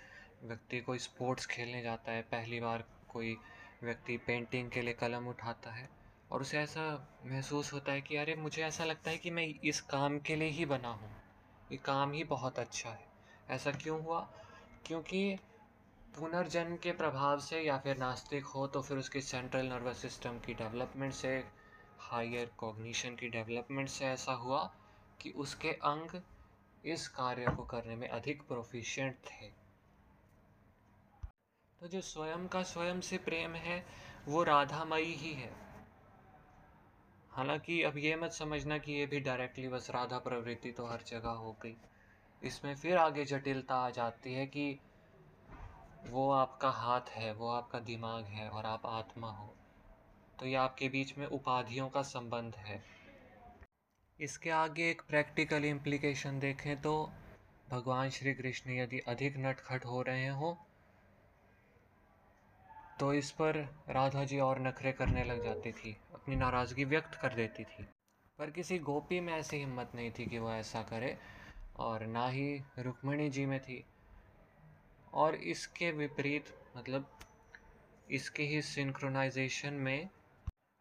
व्यक्ति 0.43 0.79
कोई 0.79 0.97
स्पोर्ट्स 0.97 1.45
खेलने 1.45 1.81
जाता 1.81 2.11
है, 2.11 2.21
पहली 2.21 2.59
बार 2.59 2.83
कोई 3.09 3.37
व्यक्ति 3.83 4.17
पेंटिंग 4.17 4.71
के 4.71 4.81
लिए 4.81 4.93
कलम 4.93 5.27
उठाता 5.27 5.71
है, 5.71 5.89
और 6.31 6.41
उसे 6.41 6.59
ऐसा 6.59 7.07
महसूस 7.25 7.73
होता 7.73 7.91
है 7.91 8.01
कि, 8.01 8.15
अरे, 8.15 8.35
मुझे 8.35 8.63
ऐसा 8.63 8.85
लगता 8.85 9.11
है 9.11 9.17
कि 9.17 9.31
मैं 9.31 9.47
इस 9.63 9.81
काम 9.81 10.19
के 10.19 10.35
लिए 10.35 10.49
ही 10.49 10.65
बना 10.65 10.89
हूँ। 10.89 11.11
ये 11.71 11.77
काम 11.77 12.11
ही 12.11 12.23
बहुत 12.23 12.59
अच्छा 12.59 12.89
है। 12.89 13.07
ऐसा 13.49 13.71
क्यों 13.71 14.03
हुआ? 14.03 14.29
क्योंकि 14.85 15.37
पुनर्जन्म 16.19 16.75
के 16.75 16.91
प्रभाव 16.91 17.39
से 17.39 17.61
या 17.61 17.77
फिर 17.77 17.97
नास्तिक 17.97 18.45
हो 18.45 18.67
तो 18.67 18.81
फिर 18.81 18.97
उसकी 18.97 19.21
सेंट्रल 19.21 19.65
नर्वस 19.65 19.97
सिस्टम 19.97 20.39
की 20.39 20.53
डेवलपमेंट 20.53 21.13
से 21.13 21.43
हायर 21.99 22.51
कॉग्निशन 22.57 23.15
की 23.15 23.27
डेवलपमेंट 23.27 23.89
से 23.89 24.05
ऐसा 24.05 24.33
हुआ 24.33 24.73
कि 25.21 25.29
उसके 25.29 25.69
अंग 25.69 26.21
इस 26.85 27.07
कार्य 27.07 27.45
को 27.45 27.63
करने 27.63 27.95
में 27.95 28.07
अधिक 28.09 28.41
प्रोफिशिएंट 28.41 29.15
थे। 29.15 29.47
तो 31.81 31.87
जो 31.87 32.01
स्वयं 32.01 32.47
का 32.47 32.63
स्वयं 32.63 33.01
से 33.01 33.17
प्रेम 33.17 33.55
है, 33.55 33.85
वो 34.27 34.43
राधामयी 34.43 35.13
ही 35.13 35.33
है। 35.33 35.53
हालाँकि 37.31 37.83
अब 37.83 37.97
ये 37.97 38.15
मत 38.15 38.31
समझना 38.31 38.77
कि 38.77 38.91
ये 38.91 39.05
भी 39.05 39.19
डायरेक्टली 39.19 39.67
बस 39.67 39.89
राधा 39.89 40.19
प्रवृत्ति 40.19 40.71
तो 40.71 40.85
हर 40.85 41.03
जगह 41.07 41.29
हो 41.29 41.57
गई। 41.63 41.77
इसमें 42.43 42.75
फिर 42.75 42.97
आगे 42.97 43.25
जटिलता 43.25 43.75
आ 43.75 43.89
जाती 43.89 44.33
है 44.33 44.45
कि 44.45 44.79
वो 46.09 46.29
आपका 46.31 46.69
हाथ 46.69 47.09
है, 47.09 47.33
वो 47.33 47.49
आपका 47.49 47.79
दिमाग 47.79 48.25
है 48.25 48.49
और 48.49 48.65
आप 48.65 48.85
आत्मा 48.85 49.31
हो। 49.31 49.53
तो 50.39 50.45
ये 50.45 50.55
आपके 50.55 50.89
बीच 50.89 51.17
में 51.17 51.25
उपाधियों 51.27 51.89
का 51.89 52.01
संबंध 52.01 52.55
है। 52.55 52.83
इसके 54.19 54.49
आगे 54.49 54.89
एक 54.89 55.01
प्रैक्टिकल 55.01 55.65
इम्प्लीकेशन 55.65 56.39
देखें 56.39 56.81
तो 56.81 56.93
भगवान 57.69 58.09
श्री 58.09 58.33
कृष्ण 58.33 58.71
यदि 58.71 58.99
अधिक 58.99 59.37
नटखट 59.37 59.85
हो 59.85 60.01
रहे 60.01 60.27
हों 60.27 60.53
तो 62.99 63.13
इस 63.13 63.31
पर 63.31 63.57
राधा 63.89 64.23
जी 64.23 64.39
और 64.39 64.59
नखरे 64.59 64.91
करने 64.91 65.23
लग 65.23 65.43
जाती 65.43 65.71
थी, 65.71 65.97
अपनी 66.13 66.35
नाराज़गी 66.35 66.83
व्यक्त 66.83 67.15
कर 67.15 67.33
देती 67.33 67.63
थी। 67.63 67.83
पर 68.39 68.49
किसी 68.49 68.79
गोपी 68.79 69.19
में 69.19 69.33
ऐसी 69.33 69.57
हिम्मत 69.57 69.91
नहीं 69.95 70.11
थी 70.11 70.25
कि 70.25 70.39
वो 70.39 70.51
ऐसा 70.51 70.81
करे, 70.83 71.17
और 71.79 72.05
ना 72.05 72.27
ही 72.27 72.61
रुक्मिणी 72.79 73.29
जी 73.29 73.45
में 73.45 73.59
थी। 73.59 73.83
और 75.13 75.35
इसके 75.35 75.91
विपरीत 75.91 76.45
मतलब 76.77 77.09
इसके 78.11 78.43
ही 78.43 78.61
सिंक्रोनाइजेशन 78.61 79.73
में 79.73 80.09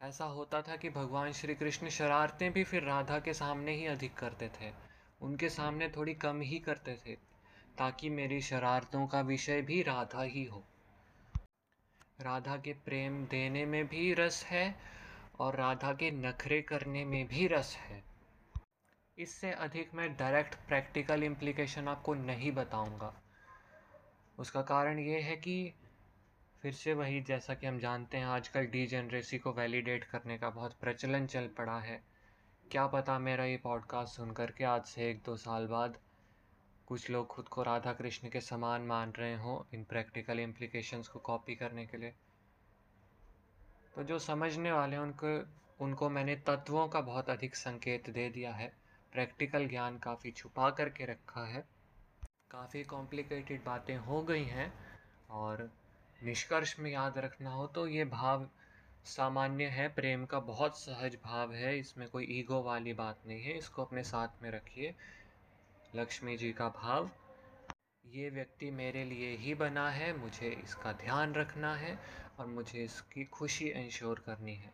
ऐसा 0.03 0.25
होता 0.25 0.63
था 0.63 0.77
कि 0.77 0.91
भगवान 0.91 1.33
श्री 1.33 1.55
कृष्ण 1.55 1.89
शरारतें 1.89 2.53
भी 2.53 2.65
फिर 2.65 2.83
राधा 2.83 3.19
के 3.19 3.35
सामने 3.35 3.73
ही 3.73 3.87
अधिक 3.87 4.15
करते 4.15 4.49
थे। 4.49 4.73
उनके 5.21 5.49
सामने 5.49 5.89
थोड़ी 5.89 6.15
कम 6.15 6.41
ही 6.41 6.59
करते 6.59 6.99
थे, 7.07 7.15
ताकि 7.79 8.11
मेरी 8.11 8.41
शरारतों 8.41 9.07
का 9.07 9.21
विषय 9.21 9.63
भी 9.63 9.83
राधा 9.83 10.23
ही 10.23 10.45
हो। 10.45 10.65
राधा 12.21 12.57
के 12.57 12.73
प्रेम 12.73 13.25
देने 13.27 13.67
में 13.67 13.87
भी 13.87 14.15
रस 14.15 14.45
है 14.45 14.75
और 15.39 15.57
राधा 15.57 15.93
के 15.93 16.11
नखरे 16.11 16.63
करने 16.63 17.05
में 17.05 17.27
भी 17.27 17.47
रस 17.47 17.77
है। 17.77 18.05
इससे 19.19 19.51
अधिक 19.53 19.95
मैं 19.95 20.17
डायरेक्ट 20.17 20.55
प्रैक्टिकल 20.55 21.23
इम्प्लीकेशन 21.23 21.89
आपको 21.89 22.15
नहीं 22.15 22.53
बताऊँगा। 22.53 23.24
उसका 24.39 24.63
कारण 24.63 24.99
ये 24.99 25.21
है 25.21 25.37
कि 25.37 25.75
फिर 26.63 26.73
से 26.73 26.95
वही 26.95 27.21
जैसा 27.21 27.55
कि 27.55 27.67
हम 27.67 27.79
जानते 27.79 28.17
हैं, 28.17 28.27
आजकल 28.27 28.67
डी 28.67 28.87
जनरेसी 28.87 29.39
को 29.39 29.53
वैलिडेट 29.53 30.05
करने 30.05 30.39
का 30.39 30.51
बहुत 30.51 30.75
प्रचलन 30.81 31.27
चल 31.27 31.49
पड़ा 31.49 31.79
है। 31.79 32.05
क्या 32.71 32.87
पता 32.87 33.19
मेरा 33.19 33.45
ये 33.45 33.57
पॉडकास्ट 33.57 34.15
सुन 34.15 34.33
कर 34.33 34.51
के 34.51 34.65
आज 34.65 34.85
से 34.85 35.11
एक 35.11 35.23
दो 35.25 35.37
साल 35.37 35.67
बाद 35.67 35.99
कुछ 36.87 37.11
लोग 37.11 37.27
खुद 37.27 37.49
को 37.49 37.63
राधा 37.63 37.93
कृष्ण 37.93 38.29
के 38.29 38.41
समान 38.41 38.83
मान 38.83 39.13
रहे 39.13 39.35
हों 39.35 39.77
इन 39.79 39.85
प्रैक्टिकल 39.85 40.41
इम्प्लीकेशंस 40.41 41.09
को 41.09 41.19
कॉपी 41.19 41.55
करने 41.55 41.87
के 41.87 41.97
लिए। 41.97 42.15
तो 43.95 44.03
जो 44.03 44.19
समझने 44.19 44.73
वाले 44.73 44.97
हैं, 44.97 45.03
उनको 45.03 45.55
उनको 45.85 46.11
मैंने 46.11 46.37
तत्वों 46.37 46.89
का 46.89 47.01
बहुत 47.01 47.31
अधिक 47.31 47.57
संकेत 47.57 48.11
दे 48.11 48.29
दिया 48.29 48.53
है। 48.53 48.77
प्रैक्टिकल 49.13 49.69
ज्ञान 49.69 49.99
काफ़ी 49.99 50.31
छुपा 50.31 50.71
करके 50.71 51.05
रखा 51.05 51.47
है। 51.47 51.74
काफ़ी 52.55 52.83
कॉम्प्लिकेटेड 52.85 53.65
बातें 53.65 53.97
हो 53.99 54.21
गई 54.23 54.45
हैं 54.45 54.73
और 55.29 55.71
निष्कर्ष 56.21 56.79
में 56.79 56.91
याद 56.91 57.17
रखना 57.19 57.51
हो 57.51 57.67
तो 57.67 57.87
ये 57.87 58.05
भाव 58.05 58.47
सामान्य 59.07 59.65
है, 59.67 59.89
प्रेम 59.89 60.25
का 60.25 60.41
बहुत 60.41 60.79
सहज 60.79 61.17
भाव 61.25 61.53
है, 61.53 61.79
इसमें 61.79 62.09
कोई 62.09 62.27
ईगो 62.31 62.63
वाली 62.63 62.93
बात 62.93 63.23
नहीं 63.27 63.43
है, 63.43 63.57
इसको 63.59 63.85
अपने 63.85 64.03
साथ 64.03 64.43
में 64.43 64.51
रखिए। 64.51 64.95
लक्ष्मी 65.97 66.37
जी 66.37 66.53
का 66.53 66.69
भाव, 66.69 67.11
ये 68.05 68.31
व्यक्ति 68.31 68.71
मेरे 68.71 69.05
लिए 69.05 69.35
ही 69.37 69.55
बना 69.55 69.89
है, 69.91 70.13
मुझे 70.19 70.51
इसका 70.65 70.93
ध्यान 70.93 71.35
रखना 71.35 71.75
है 71.75 71.99
और 72.39 72.47
मुझे 72.47 72.85
इसकी 72.85 73.25
खुशी 73.33 73.69
इंश्योर 73.73 74.23
करनी 74.27 74.55
है 74.55 74.73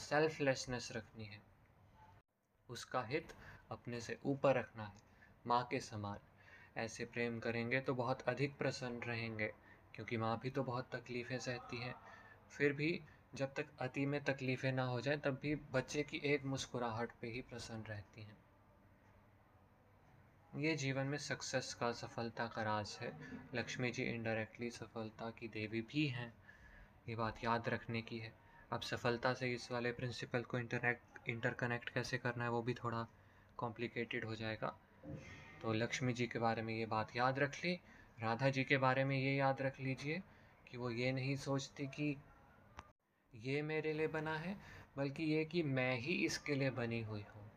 सेल्फलेसनेस 0.00 0.92
रखनी 0.92 1.24
है। 1.24 1.42
उसका 2.68 3.02
हित 3.02 3.34
अपने 3.70 4.00
से 4.00 4.18
ऊपर 4.26 4.58
रखना 4.58 4.84
है, 4.84 5.02
माँ 5.46 5.62
के 5.70 5.80
समान। 5.80 6.18
ऐसे 6.76 7.04
प्रेम 7.04 7.38
करेंगे 7.38 7.80
तो 7.80 7.94
बहुत 7.94 8.22
अधिक 8.22 8.58
प्रसन्न 8.58 9.00
रहेंगे, 9.02 9.52
क्योंकि 9.94 10.16
माँ 10.16 10.38
भी 10.42 10.50
तो 10.50 10.64
बहुत 10.64 10.88
तकलीफ़ें 10.94 11.38
सहती 11.38 11.76
हैं। 11.76 11.94
फिर 12.50 12.72
भी 12.72 13.00
जब 13.34 13.54
तक 13.54 13.66
अति 13.78 14.06
में 14.06 14.24
तकलीफ़ें 14.24 14.72
ना 14.72 14.84
हो 14.84 15.00
जाए, 15.00 15.16
तब 15.16 15.38
भी 15.42 15.54
बच्चे 15.54 16.02
की 16.02 16.20
एक 16.24 16.44
मुस्कुराहट 16.44 17.12
पे 17.20 17.26
ही 17.26 17.40
प्रसन्न 17.40 17.82
रहती 17.82 18.22
हैं। 18.22 18.36
ये 20.56 20.74
जीवन 20.74 21.06
में 21.06 21.18
सक्सेस 21.18 21.72
का 21.74 21.92
सफलता 21.92 22.46
का 22.46 22.62
राज 22.62 22.98
है। 23.00 23.12
लक्ष्मी 23.54 23.90
जी 23.90 24.02
इनडायरेक्टली 24.02 24.70
सफलता 24.70 25.30
की 25.30 25.48
देवी 25.48 25.80
भी 25.80 26.06
हैं, 26.06 26.32
ये 27.08 27.14
बात 27.14 27.44
याद 27.44 27.68
रखने 27.68 28.02
की 28.02 28.18
है। 28.18 28.32
अब 28.72 28.80
सफलता 28.80 29.32
से 29.34 29.52
इस 29.52 29.70
वाले 29.72 29.92
प्रिंसिपल 29.92 30.42
को 30.42 30.58
इंटरनेक्ट 30.58 31.28
इंटरकनेक्ट 31.28 31.88
कैसे 31.88 32.18
करना 32.18 32.44
है, 32.44 32.50
वो 32.50 32.62
भी 32.62 32.74
थोड़ा 32.74 33.06
कॉम्प्लिकेटेड 33.58 34.24
हो 34.24 34.34
जाएगा। 34.34 34.76
तो 35.64 35.72
लक्ष्मी 35.72 36.12
जी 36.12 36.26
के 36.26 36.38
बारे 36.38 36.62
में 36.62 36.74
ये 36.74 36.86
बात 36.86 37.14
याद 37.16 37.38
रख 37.38 37.54
ली, 37.64 37.72
राधा 38.18 38.48
जी 38.50 38.64
के 38.64 38.76
बारे 38.76 39.04
में 39.04 39.16
ये 39.16 39.34
याद 39.36 39.62
रख 39.62 39.80
लीजिए 39.80 40.22
कि 40.66 40.76
वो 40.76 40.90
ये 40.90 41.12
नहीं 41.12 41.36
सोचती 41.36 41.86
कि 41.86 42.16
ये 43.32 43.62
मेरे 43.62 43.92
लिए 43.92 44.08
बना 44.08 44.36
है, 44.36 44.56
बल्कि 44.96 45.22
ये 45.24 45.44
कि 45.44 45.62
मैं 45.62 45.96
ही 45.98 46.14
इसके 46.26 46.54
लिए 46.54 46.70
बनी 46.70 47.00
हुई 47.02 47.24
हूँ। 47.34 47.50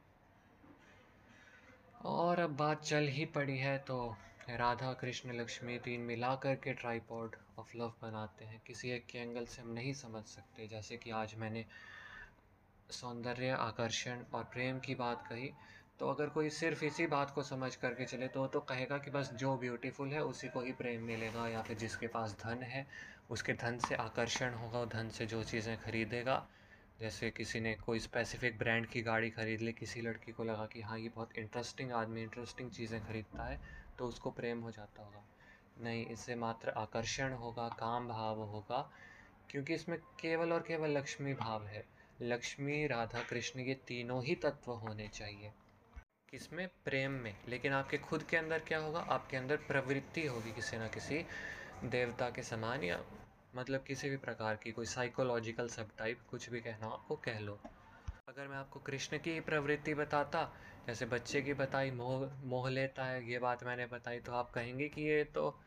और 2.06 2.40
अब 2.40 2.56
बात 2.58 2.84
चल 2.84 3.08
ही 3.08 3.26
पड़ी 3.26 3.58
है 3.58 3.78
तो 3.78 4.16
राधा, 4.50 4.94
कृष्ण, 4.94 5.34
लक्ष्मी 5.34 5.78
तीन 5.80 6.02
मिला 6.02 6.34
कर 6.36 6.56
के 6.56 6.74
ट्राईपॉड 6.74 7.36
ऑफ़ 7.60 7.78
लव 7.78 7.94
बनाते 8.02 8.46
हैं। 8.46 8.62
किसी 8.68 8.92
एक 8.92 9.06
के 9.06 9.18
एंगल 9.18 9.46
से 9.46 9.62
हम 9.62 9.74
नहीं 9.74 9.94
समझ 9.94 10.24
सकते, 10.26 10.68
जैसे 10.68 10.98
कि 10.98 11.10
आज 11.12 11.36
मैंने 11.36 11.66
सौंदर्य, 12.90 13.50
आकर्षण 13.50 14.24
और 14.34 14.44
प्रेम 14.44 14.80
की 14.80 14.96
बात 14.96 15.28
कही 15.28 15.52
तो 16.00 16.10
अगर 16.10 16.30
कोई 16.30 16.50
सिर्फ़ 16.50 16.84
इसी 16.86 17.08
बात 17.08 17.32
को 17.32 17.44
समझ 17.44 17.76
करके 17.76 18.06
चले 18.06 18.28
तो 18.28 18.48
तो 18.48 18.60
कहेगा 18.60 18.98
कि 18.98 19.12
बस 19.12 19.32
जो 19.34 19.58
ब्यूटीफुल 19.58 20.10
है, 20.10 20.24
उसी 20.24 20.48
को 20.48 20.62
ही 20.62 20.72
प्रेम 20.72 21.04
मिलेगा, 21.04 21.48
या 21.48 21.62
फिर 21.62 21.78
जिसके 21.78 22.08
पास 22.08 22.36
धन 22.44 22.64
है, 22.64 22.86
उसके 23.30 23.54
धन 23.54 23.78
से 23.78 23.96
आकर्षण 23.96 24.54
होगा 24.54 24.86
धन 24.86 25.10
से 25.10 25.26
जो 25.26 25.44
चीज़ें 25.44 25.78
खरीदेगा। 25.78 26.48
जैसे 27.00 27.30
किसी 27.32 27.60
ने 27.60 27.74
कोई 27.76 28.00
स्पेसिफिक 28.00 28.58
ब्रांड 28.58 28.86
की 28.86 29.02
गाड़ी 29.02 29.30
ख़रीद 29.30 29.62
ली, 29.62 29.74
किसी 29.74 30.02
लड़की 30.02 30.32
को 30.32 30.44
लगा 30.44 30.66
कि 30.66 30.82
हाँ 30.82 31.00
ये 31.00 31.10
बहुत 31.10 31.38
इंटरेस्टिंग 31.38 31.92
आदमी 31.92 32.22
इंटरेस्टिंग 32.24 32.72
चीज़ें 32.72 33.00
ख़रीदता 33.08 33.44
है 33.44 33.60
तो 34.00 34.08
उसको 34.08 34.32
प्रेम 34.32 34.60
हो 34.60 34.72
जाता 34.72 35.04
होगा। 35.04 35.24
नहीं, 35.82 36.06
इससे 36.06 36.36
मात्र 36.36 36.70
आकर्षण 36.70 37.34
होगा, 37.34 37.68
काम 37.70 38.08
भाव 38.08 38.42
होगा, 38.42 38.90
क्योंकि 39.50 39.74
इसमें 39.74 39.98
केवल 40.20 40.54
और 40.54 40.64
केवल 40.68 40.98
लक्ष्मी 40.98 41.34
भाव 41.34 41.66
है। 41.68 41.86
लक्ष्मी, 42.22 42.88
राधा, 42.88 43.22
कृष्ण, 43.22 43.60
ये 43.60 43.74
तीनों 43.88 44.24
ही 44.24 44.36
तत्व 44.36 44.72
होने 44.72 45.08
चाहिए। 45.08 45.52
किसमें? 46.30 46.68
प्रेम 46.86 47.12
में। 47.12 47.36
लेकिन 47.48 47.74
आपके 47.74 47.98
खुद 47.98 48.24
के 48.24 48.38
अंदर 48.38 48.60
क्या 48.60 48.78
होगा? 48.80 49.00
आपके 49.00 49.38
अंदर 49.38 49.58
प्रवृत्ति 49.58 50.26
होगी 50.28 50.52
किसी 50.52 50.78
ना 50.78 50.88
किसी 50.88 51.26
देवता 51.84 52.30
के 52.30 52.44
समान 52.44 52.84
या 52.84 53.00
मतलब 53.56 53.84
किसी 53.84 54.10
भी 54.10 54.18
प्रकार 54.18 54.56
की, 54.56 54.72
कोई 54.72 54.86
साइकोलॉजिकल 54.86 55.68
सब 55.68 55.90
टाइप 55.98 56.20
कुछ 56.30 56.50
भी 56.50 56.62
कहना 56.62 56.88
आपको 56.88 57.16
कह 57.16 57.40
लो। 57.40 57.60
अगर 58.28 58.48
मैं 58.48 58.58
आपको 58.58 58.80
कृष्ण 58.80 59.18
की 59.18 59.40
प्रवृत्ति 59.40 59.94
बताता, 59.94 60.56
जैसे 60.88 61.06
बच्चे 61.06 61.42
की 61.42 61.54
बताई, 61.54 61.92
मोह 61.92 62.30
मोह 62.44 62.70
लेता 62.70 63.06
है, 63.06 63.32
ये 63.32 63.40
बात 63.40 63.64
मैंने 63.64 63.86
बताई 63.86 64.20
तो 64.20 64.32
आप 64.32 64.52
कहेंगे 64.52 64.90
कि 64.90 65.02
ये 65.02 65.24
तो 65.24 65.60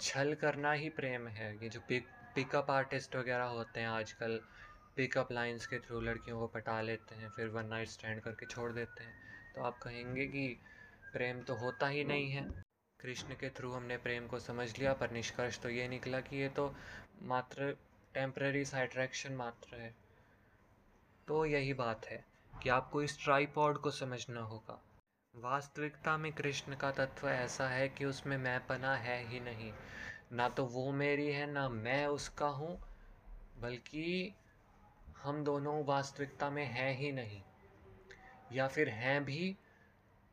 छल 0.00 0.34
करना 0.34 0.72
ही 0.72 0.88
प्रेम 0.88 1.28
है। 1.28 1.56
ये 1.62 1.68
जो 1.68 1.80
पिक 1.80 2.06
पिकअप 2.34 2.70
आर्टिस्ट 2.70 3.16
वगैरह 3.16 3.44
होते 3.44 3.80
हैं 3.80 3.88
आजकल 3.88 4.40
पिकअप 4.96 5.32
लाइंस 5.32 5.66
के 5.66 5.78
थ्रू 5.78 6.00
लड़कियों 6.00 6.38
को 6.38 6.46
पटा 6.46 6.80
लेते 6.80 7.14
हैं, 7.14 7.30
फिर 7.30 7.48
वन 7.48 7.66
नाइट 7.66 7.88
स्टैंड 7.88 8.20
करके 8.20 8.46
छोड़ 8.46 8.72
देते 8.72 9.04
हैं। 9.04 9.33
तो 9.54 9.62
आप 9.62 9.78
कहेंगे 9.78 10.26
कि 10.26 10.58
प्रेम 11.12 11.42
तो 11.42 11.54
होता 11.54 11.86
ही 11.86 12.04
नहीं 12.04 12.30
है। 12.30 12.64
कृष्ण 13.00 13.34
के 13.34 13.50
थ्रू 13.50 13.72
हमने 13.72 13.96
प्रेम 13.96 14.26
को 14.26 14.38
समझ 14.38 14.78
लिया, 14.78 14.92
पर 14.92 15.10
निष्कर्ष 15.10 15.58
तो 15.58 15.68
ये 15.68 15.88
निकला 15.88 16.20
कि 16.20 16.36
ये 16.36 16.48
तो 16.48 16.74
मात्र 17.22 17.76
टेम्प्रेरी 18.14 18.64
सा 18.64 18.80
अट्रैक्शन 18.80 19.32
मात्र 19.32 19.76
है। 19.76 19.94
तो 21.28 21.46
यही 21.46 21.72
बात 21.72 22.06
है 22.06 22.24
कि 22.62 22.68
आपको 22.68 23.02
इस 23.02 23.24
ट्राईपॉड 23.24 23.78
को 23.78 23.90
समझना 23.90 24.40
होगा। 24.40 24.82
वास्तविकता 25.34 26.16
में 26.16 26.32
कृष्ण 26.32 26.76
का 26.76 26.90
तत्व 26.90 27.28
ऐसा 27.28 27.68
है 27.68 27.88
कि 27.88 28.04
उसमें 28.04 28.38
मैं 28.38 28.66
पना 28.66 28.96
है 28.96 29.28
ही 29.28 29.40
नहीं। 29.40 29.72
ना 30.32 30.48
तो 30.48 30.64
वो 30.64 30.92
मेरी 30.92 31.30
है, 31.32 31.52
ना 31.52 31.68
मैं 31.68 32.06
उसका 32.06 32.46
हूँ, 32.46 32.78
बल्कि 33.60 34.34
हम 35.22 35.44
दोनों 35.44 35.84
वास्तविकता 35.84 36.50
में 36.50 36.66
हैं 36.66 36.98
ही 36.98 37.12
नहीं। 37.12 37.42
या 38.54 38.66
फिर 38.68 38.88
हैं 38.88 39.24
भी 39.24 39.56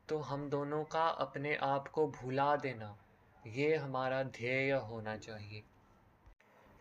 तो 0.08 0.18
हम 0.20 0.48
दोनों 0.50 0.82
का 0.84 1.06
अपने 1.20 1.54
आप 1.56 1.88
को 1.88 2.06
भुला 2.12 2.54
देना, 2.56 2.96
ये 3.46 3.76
हमारा 3.76 4.22
ध्येय 4.22 4.72
होना 4.72 5.16
चाहिए। 5.16 5.62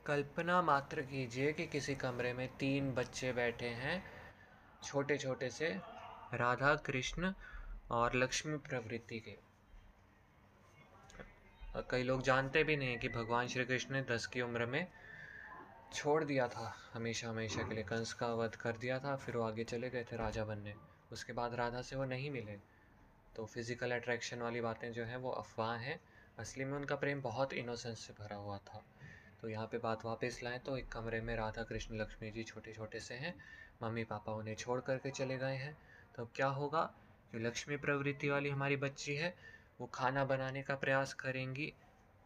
कल्पना 0.06 0.62
मात्र 0.62 1.01
कीजिए 1.01 1.51
कि 1.54 1.65
किसी 1.67 1.95
कमरे 1.95 2.34
में 2.34 2.47
तीन 2.58 2.91
बच्चे 2.93 3.32
बैठे 3.34 3.67
हैं 3.75 4.04
छोटे 4.84 5.17
छोटे 5.17 5.49
से 5.49 5.69
राधा 6.34 6.75
कृष्ण 6.86 7.34
और 7.91 8.15
लक्ष्मी 8.15 8.58
प्रवृत्ति 8.60 9.19
के। 9.19 9.38
कई 11.89 12.04
लोग 12.04 12.21
जानते 12.21 12.63
भी 12.63 12.75
नहीं 12.75 12.97
कि 12.97 13.10
भगवान 13.10 13.47
श्री 13.47 13.65
कृष्ण 13.65 13.93
ने 13.93 14.01
दस 14.01 14.25
की 14.25 14.41
उम्र 14.41 14.65
में 14.65 14.88
छोड़ 15.93 16.23
दिया 16.23 16.47
था 16.47 16.73
हमेशा 16.93 17.30
हमेशा 17.30 17.67
के 17.67 17.75
लिए 17.75 17.84
कंस 17.84 18.13
का 18.13 18.34
वध 18.36 18.56
कर 18.56 18.77
दिया 18.77 18.99
था, 18.99 19.15
फिर 19.15 19.38
वो 19.38 19.43
आगे 19.43 19.63
चले 19.63 19.89
गए 19.89 20.04
थे 20.04 20.17
राजा 20.17 20.45
बनने। 20.45 20.73
उसके 21.12 21.34
बाद 21.34 21.56
राधा 21.56 21.82
से 21.82 21.95
वो 21.95 22.06
नहीं 22.06 22.32
मिले। 22.32 22.60
तो 23.36 23.45
फ़िज़िकल 23.45 23.91
अट्रैक्शन 23.91 24.39
वाली 24.39 24.62
बातें 24.62 24.91
जो 24.93 25.04
हैं 25.04 25.17
वो 25.17 25.32
अफवाह 25.32 25.76
हैं। 25.76 26.00
असली 26.39 26.65
में 26.65 26.74
उनका 26.74 26.95
प्रेम 26.95 27.21
बहुत 27.21 27.54
इनोसेंस 27.54 28.00
से 28.00 28.13
भरा 28.13 28.36
हुआ 28.36 28.58
था। 28.58 28.84
तो 29.41 29.50
यहाँ 29.50 29.67
पे 29.67 29.78
बात 29.78 30.06
वापस 30.06 30.39
लाएँ 30.43 30.60
तो 30.60 30.78
एक 30.78 30.89
कमरे 30.89 31.21
में 31.21 31.36
राधा 31.36 31.63
कृष्ण 31.63 31.95
लक्ष्मी 31.95 32.32
जी 32.32 32.43
छोटे 32.43 32.74
छोटे 32.74 33.00
से 33.00 33.13
हैं। 33.13 33.36
मम्मी 33.84 34.04
पापा 34.04 34.34
उन्हें 34.34 34.56
छोड़ 34.56 34.80
करके 34.82 35.12
चले 35.12 35.38
गए 35.38 35.56
हैं। 35.56 35.78
तो 36.15 36.26
क्या 36.26 36.47
होगा? 36.47 36.93
जो 37.34 37.39
लक्ष्मी 37.39 37.78
प्रवृत्ति 37.78 38.30
वाली 38.30 38.50
हमारी 38.50 38.76
बच्ची 38.76 39.15
है, 39.15 39.36
वो 39.82 39.88
खाना 39.88 40.26
बनाने 40.26 40.62
का 40.63 40.76
प्रयास 40.76 41.13
करेंगी 41.13 41.74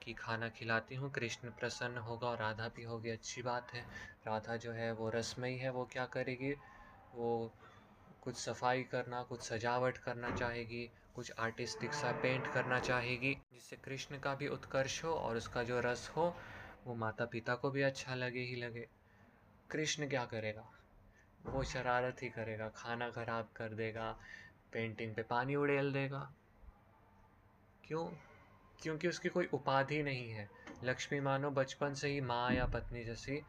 कि 0.02 0.14
खाना 0.14 0.50
खिलाती 0.50 0.96
हूँ, 0.96 1.12
कृष्ण 1.12 1.50
प्रसन्न 1.50 1.98
होगा 1.98 2.28
और 2.28 2.38
राधा 2.38 2.68
भी 2.68 2.84
होगी, 2.84 3.10
अच्छी 3.10 3.42
बात 3.42 3.74
है। 3.74 3.82
राधा 4.28 4.56
जो 4.56 4.72
है 4.72 4.92
वो 4.92 5.10
रसमयी 5.10 5.58
है, 5.58 5.70
वो 5.70 5.86
क्या 5.86 6.06
करेगी? 6.06 6.54
वो 7.16 7.52
कुछ 8.26 8.36
सफ़ाई 8.36 8.84
करना, 8.84 9.24
कुछ 9.24 9.42
सजावट 9.42 9.98
करना 9.98 10.36
चाहेगी, 10.36 10.92
कुछ 11.16 11.32
आर्टिस्टिक 11.40 11.94
सा 11.94 12.12
पेंट 12.12 12.48
करना 12.48 12.80
चाहेगी, 12.80 13.34
जिससे 13.54 13.76
कृष्ण 13.76 14.20
का 14.20 14.36
भी 14.36 14.48
उत्कर्ष 14.48 15.04
हो 15.04 15.10
और 15.10 15.38
उसका 15.38 15.64
जो 15.64 15.80
रस 15.80 16.12
हो, 16.18 16.36
वो 16.88 16.96
माता 16.96 17.26
पिता 17.26 17.56
को 17.56 17.72
भी 17.72 17.82
अच्छा 17.82 18.16
लगे 18.16 18.40
ही 18.40 18.56
लगे। 18.56 18.88
कृष्ण 19.72 20.10
क्या 20.10 20.26
करेगा? 20.26 20.72
वो 21.46 21.64
शरारत 21.64 22.24
ही 22.24 22.30
करेगा, 22.30 22.70
खाना 22.70 23.10
खराब 23.10 23.50
कर 23.56 23.70
देगा 23.70 24.20
पेंटिंग 24.72 25.16
पे 25.16 25.24
पानी 25.24 25.56
उड़ेल 25.56 25.94
देगा। 25.94 26.34
क्यों? 27.84 28.06
क्योंकि 28.84 29.08
उसकी 29.08 29.30
कोई 29.30 29.46
उपाधि 29.46 30.04
नहीं 30.04 30.30
है। 30.32 30.50
लक्ष्मी 30.84 31.20
मानो 31.20 31.52
बचपन 31.52 31.94
से 31.94 32.08
ही 32.08 32.22
माँ 32.22 32.54
या 32.54 32.66
पत्नी 32.66 33.04
जैसी, 33.04 33.42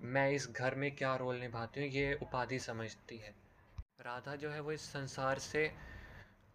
मैं 0.00 0.30
इस 0.30 0.48
घर 0.50 0.74
में 0.74 0.96
क्या 0.96 1.16
रोल 1.16 1.36
निभाती 1.36 1.80
हूँ, 1.80 1.88
ये 1.88 2.18
उपाधि 2.22 2.58
समझती 2.58 3.18
है। 3.18 3.39
राधा 4.00 4.34
जो 4.36 4.50
है 4.50 4.60
वो 4.60 4.72
इस 4.72 4.82
संसार 4.82 5.38
से 5.38 5.70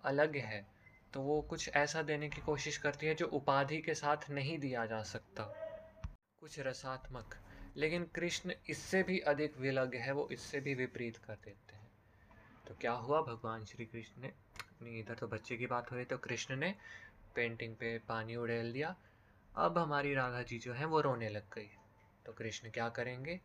अलग 0.04 0.36
है 0.36 0.66
तो 1.14 1.22
वो 1.22 1.42
कुछ 1.42 1.70
ऐसा 1.70 2.02
देने 2.02 2.30
की 2.30 2.42
कोशिश 2.42 2.78
करती 2.78 3.08
है 3.08 3.16
जो 3.16 3.26
उपाधि 3.26 3.78
के 3.78 3.94
साथ 3.94 4.30
नहीं 4.30 4.58
दिया 4.60 4.86
जा 4.86 5.02
सकता। 5.04 5.44
कुछ 6.40 6.60
रसात्मक, 6.60 7.36
लेकिन 7.78 8.04
कृष्ण 8.06 8.54
इससे 8.70 9.04
भी 9.04 9.20
अधिक 9.20 9.58
विलग 9.58 9.96
है, 9.96 10.12
वो 10.12 10.28
इससे 10.32 10.60
भी 10.60 10.74
विपरीत 10.76 11.18
कर 11.18 11.34
देते 11.36 11.76
हैं। 11.76 11.92
तो 12.68 12.76
क्या 12.76 12.92
हुआ? 12.92 13.22
भगवान 13.22 13.66
श्री 13.66 13.86
कृष्ण 13.86 14.22
ने 14.22 14.34
नहीं 14.82 15.00
इधर 15.00 15.16
तो 15.16 15.28
बच्चे 15.28 15.58
की 15.58 15.68
बात 15.68 15.92
हो 15.92 15.96
रही 15.96 16.06
तो 16.06 16.18
कृष्ण 16.18 16.56
ने 16.56 16.76
पेंटिंग 17.36 17.76
पे 17.76 17.98
पानी 18.00 18.36
उड़ेल 18.36 18.74
दिया। 18.74 18.96
अब 19.56 19.78
हमारी 19.78 20.14
राधा 20.14 20.42
जी 20.42 20.60
जो 20.60 20.74
है, 20.74 20.86
वो 20.86 21.02
रोने 21.02 21.30
लग 21.30 21.54
गई। 21.54 21.70
तो 22.26 22.34
कृष्ण 22.34 22.70
क्या 22.70 22.90
करेंगे? 22.90 23.40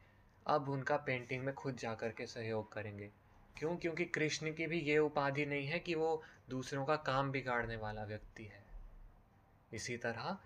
अब 0.46 0.68
उनका 0.68 0.96
पेंटिंग 0.96 1.44
में 1.44 1.54
खुद 1.54 1.76
जा 1.76 1.94
कर 1.94 2.12
के 2.12 2.26
सहयोग 2.26 2.72
करेंगे। 2.72 3.10
क्यों? 3.58 3.76
क्योंकि 3.76 4.04
कृष्ण 4.04 4.52
की 4.54 4.66
भी 4.66 4.80
ये 4.80 4.98
उपाधि 4.98 5.46
नहीं 5.46 5.66
है 5.66 5.78
कि 5.78 5.94
वो 5.94 6.22
दूसरों 6.50 6.84
का 6.84 6.96
काम 6.96 7.30
बिगाड़ने 7.30 7.76
वाला 7.76 8.04
व्यक्ति 8.04 8.44
है। 8.44 8.64
इसी 9.72 9.96
तरह 9.96 10.38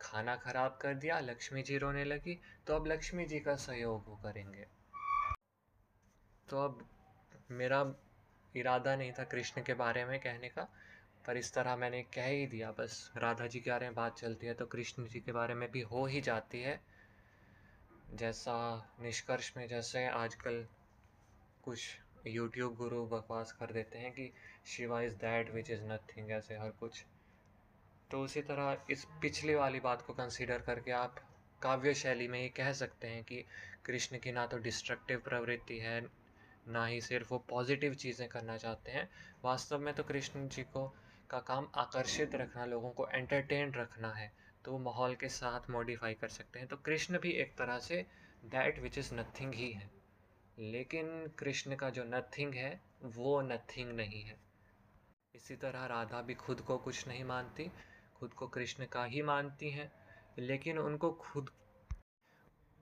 खाना 0.00 0.36
खराब 0.36 0.78
कर 0.82 0.94
दिया, 0.94 1.18
लक्ष्मी 1.20 1.62
जी 1.62 1.78
रोने 1.78 2.04
लगी 2.04 2.38
तो 2.66 2.74
अब 2.76 2.86
लक्ष्मी 2.86 3.24
जी 3.24 3.40
का 3.40 3.56
सहयोग 3.56 4.08
वो 4.08 4.16
करेंगे। 4.16 4.66
तो 6.48 6.64
अब 6.64 6.86
मेरा 7.50 7.94
इरादा 8.56 8.96
नहीं 8.96 9.12
था 9.12 9.24
कृष्ण 9.24 9.62
के 9.62 9.74
बारे 9.74 10.04
में 10.04 10.18
कहने 10.20 10.48
का, 10.48 10.62
पर 11.26 11.36
इस 11.36 11.52
तरह 11.54 11.76
मैंने 11.76 12.02
कह 12.02 12.26
ही 12.26 12.46
दिया, 12.46 12.70
बस 12.72 13.12
राधा 13.16 13.46
जी 13.46 13.60
के 13.60 13.70
बारे 13.70 13.86
में 13.86 13.94
बात 13.94 14.18
चलती 14.18 14.46
है 14.46 14.54
तो 14.54 14.66
कृष्ण 14.66 15.06
जी 15.06 15.20
के 15.20 15.32
बारे 15.32 15.54
में 15.54 15.70
भी 15.70 15.80
हो 15.80 16.06
ही 16.06 16.20
जाती 16.20 16.62
है। 16.62 16.80
जैसा 18.14 18.56
निष्कर्ष 19.00 19.52
में 19.56 19.66
जैसे 19.68 20.06
आजकल 20.06 20.66
कुछ 21.62 21.98
यूट्यूब 22.26 22.74
गुरु 22.74 23.04
बकवास 23.06 23.52
कर 23.52 23.72
देते 23.72 23.98
हैं 23.98 24.12
कि 24.12 24.30
Shiva 24.66 25.00
is 25.02 25.14
that 25.16 25.50
which 25.50 25.70
is 25.70 25.82
nothing, 25.82 26.30
ऐसे 26.30 26.54
हर 26.54 26.70
कुछ। 26.70 27.04
तो 28.10 28.20
उसी 28.20 28.40
तरह 28.42 28.86
इस 28.90 29.04
पिछली 29.22 29.54
वाली 29.54 29.80
बात 29.80 30.02
को 30.02 30.12
कंसीडर 30.12 30.58
करके 30.58 30.90
आप 30.90 31.14
काव्य 31.62 31.94
शैली 31.94 32.26
में 32.28 32.40
ये 32.40 32.48
कह 32.48 32.72
सकते 32.72 33.08
हैं 33.08 33.22
कि 33.24 33.44
कृष्ण 33.86 34.18
की 34.18 34.32
ना 34.32 34.46
तो 34.46 34.58
डिस्ट्रक्टिव 34.58 35.18
प्रवृत्ति 35.18 35.78
है, 35.78 36.00
ना 36.66 36.84
ही 36.86 37.00
सिर्फ़ 37.00 37.28
वो 37.30 37.38
पॉजिटिव 37.48 37.94
चीज़ें 37.94 38.28
करना 38.28 38.56
चाहते 38.56 38.92
हैं। 38.92 39.08
वास्तव 39.44 39.78
में 39.78 39.92
तो 39.94 40.02
कृष्ण 40.02 40.46
जी 40.48 40.62
को 40.62 40.86
का 41.30 41.38
काम 41.40 41.68
आकर्षित 41.76 42.34
रखना, 42.34 42.64
लोगों 42.64 42.90
को 42.90 43.08
एंटरटेन 43.08 43.72
रखना 43.74 44.12
है 44.12 44.30
तो 44.64 44.78
माहौल 44.78 45.14
के 45.14 45.28
साथ 45.28 45.70
मॉडिफाई 45.70 46.14
कर 46.14 46.28
सकते 46.28 46.58
हैं। 46.58 46.68
तो 46.68 46.76
कृष्ण 46.76 47.18
भी 47.18 47.30
एक 47.42 47.56
तरह 47.58 47.78
से 47.78 48.04
दैट 48.46 48.78
विच 48.78 48.98
इज़ 48.98 49.14
नथिंग 49.14 49.54
ही 49.54 49.70
है। 49.72 49.90
लेकिन 50.58 51.32
कृष्ण 51.38 51.76
का 51.76 51.90
जो 51.90 52.04
नथिंग 52.04 52.54
है, 52.54 52.80
वो 53.04 53.40
नथिंग 53.42 53.92
नहीं 53.92 54.22
है। 54.22 54.36
इसी 55.34 55.56
तरह 55.56 55.86
राधा 55.86 56.22
भी 56.22 56.34
खुद 56.34 56.60
को 56.60 56.76
कुछ 56.78 57.08
नहीं 57.08 57.24
मानती, 57.24 57.70
खुद 58.14 58.32
को 58.32 58.46
कृष्ण 58.46 58.86
का 58.86 59.04
ही 59.04 59.22
मानती 59.22 59.70
हैं, 59.70 59.92
लेकिन 60.38 60.78
उनको 60.78 61.10
खुद, 61.12 61.50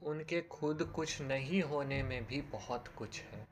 उनके 0.03 0.41
खुद 0.41 0.83
कुछ 0.97 1.21
नहीं 1.23 1.63
होने 1.63 2.03
में 2.03 2.27
भी 2.27 2.41
बहुत 2.43 2.89
कुछ 2.89 3.21
है। 3.21 3.47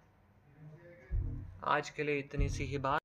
आज 1.65 1.91
के 1.91 2.05
लिए 2.05 2.19
इतनी 2.19 2.49
सी 2.49 2.65
ही 2.65 2.79
बात। 2.79 3.01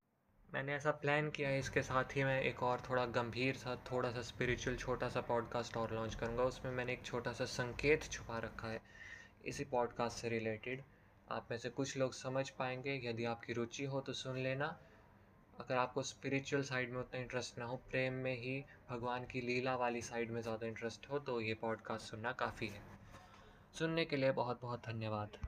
मैंने 0.53 0.73
ऐसा 0.75 0.91
प्लान 0.91 1.29
किया 1.29 1.49
है, 1.49 1.59
इसके 1.59 1.81
साथ 1.81 2.15
ही 2.15 2.23
मैं 2.23 2.41
एक 2.41 2.63
और 2.63 2.81
थोड़ा 2.89 3.05
गंभीर 3.05 3.55
सा, 3.55 3.75
थोड़ा 3.91 4.11
सा 4.11 4.21
स्पिरिचुअल 4.21 4.75
छोटा 4.77 5.09
सा 5.09 5.21
पॉडकास्ट 5.21 5.77
और 5.77 5.93
लॉन्च 5.93 6.15
करूँगा। 6.15 6.43
उसमें 6.43 6.71
मैंने 6.71 6.93
एक 6.93 7.03
छोटा 7.03 7.33
सा 7.33 7.45
संकेत 7.45 8.03
छुपा 8.03 8.37
रखा 8.37 8.67
है, 8.67 8.81
इसी 9.45 9.63
पॉडकास्ट 9.63 10.17
से 10.17 10.29
रिलेटेड 10.29 10.83
आप 11.27 11.47
में 11.51 11.57
से 11.57 11.69
कुछ 11.69 11.95
लोग 11.97 12.13
समझ 12.13 12.49
पाएँगे, 12.49 12.99
यदि 13.05 13.25
आपकी 13.25 13.53
रुचि 13.53 13.85
हो 13.85 14.01
तो 14.01 14.13
सुन 14.13 14.37
लेना। 14.37 14.65
अगर 15.53 15.75
आपको 15.75 16.01
स्पिरिचुअल 16.03 16.63
साइड 16.63 16.91
में 16.91 16.99
उतना 16.99 17.21
इंटरेस्ट 17.21 17.57
ना 17.59 17.65
हो, 17.65 17.75
प्रेम 17.89 18.13
में 18.13 18.35
ही 18.37 18.59
भगवान 18.89 19.25
की 19.25 19.41
लीला 19.41 19.75
वाली 19.75 20.01
साइड 20.01 20.31
में 20.31 20.41
ज़्यादा 20.41 20.67
इंटरेस्ट 20.67 21.09
हो 21.09 21.19
तो 21.19 21.39
ये 21.41 21.53
पॉडकास्ट 21.53 22.11
सुनना 22.11 22.31
काफ़ी 22.31 22.67
है। 22.67 22.81
सुनने 23.79 24.05
के 24.05 24.15
लिए 24.15 24.31
बहुत 24.31 24.61
बहुत 24.61 24.85
धन्यवाद। 24.85 25.37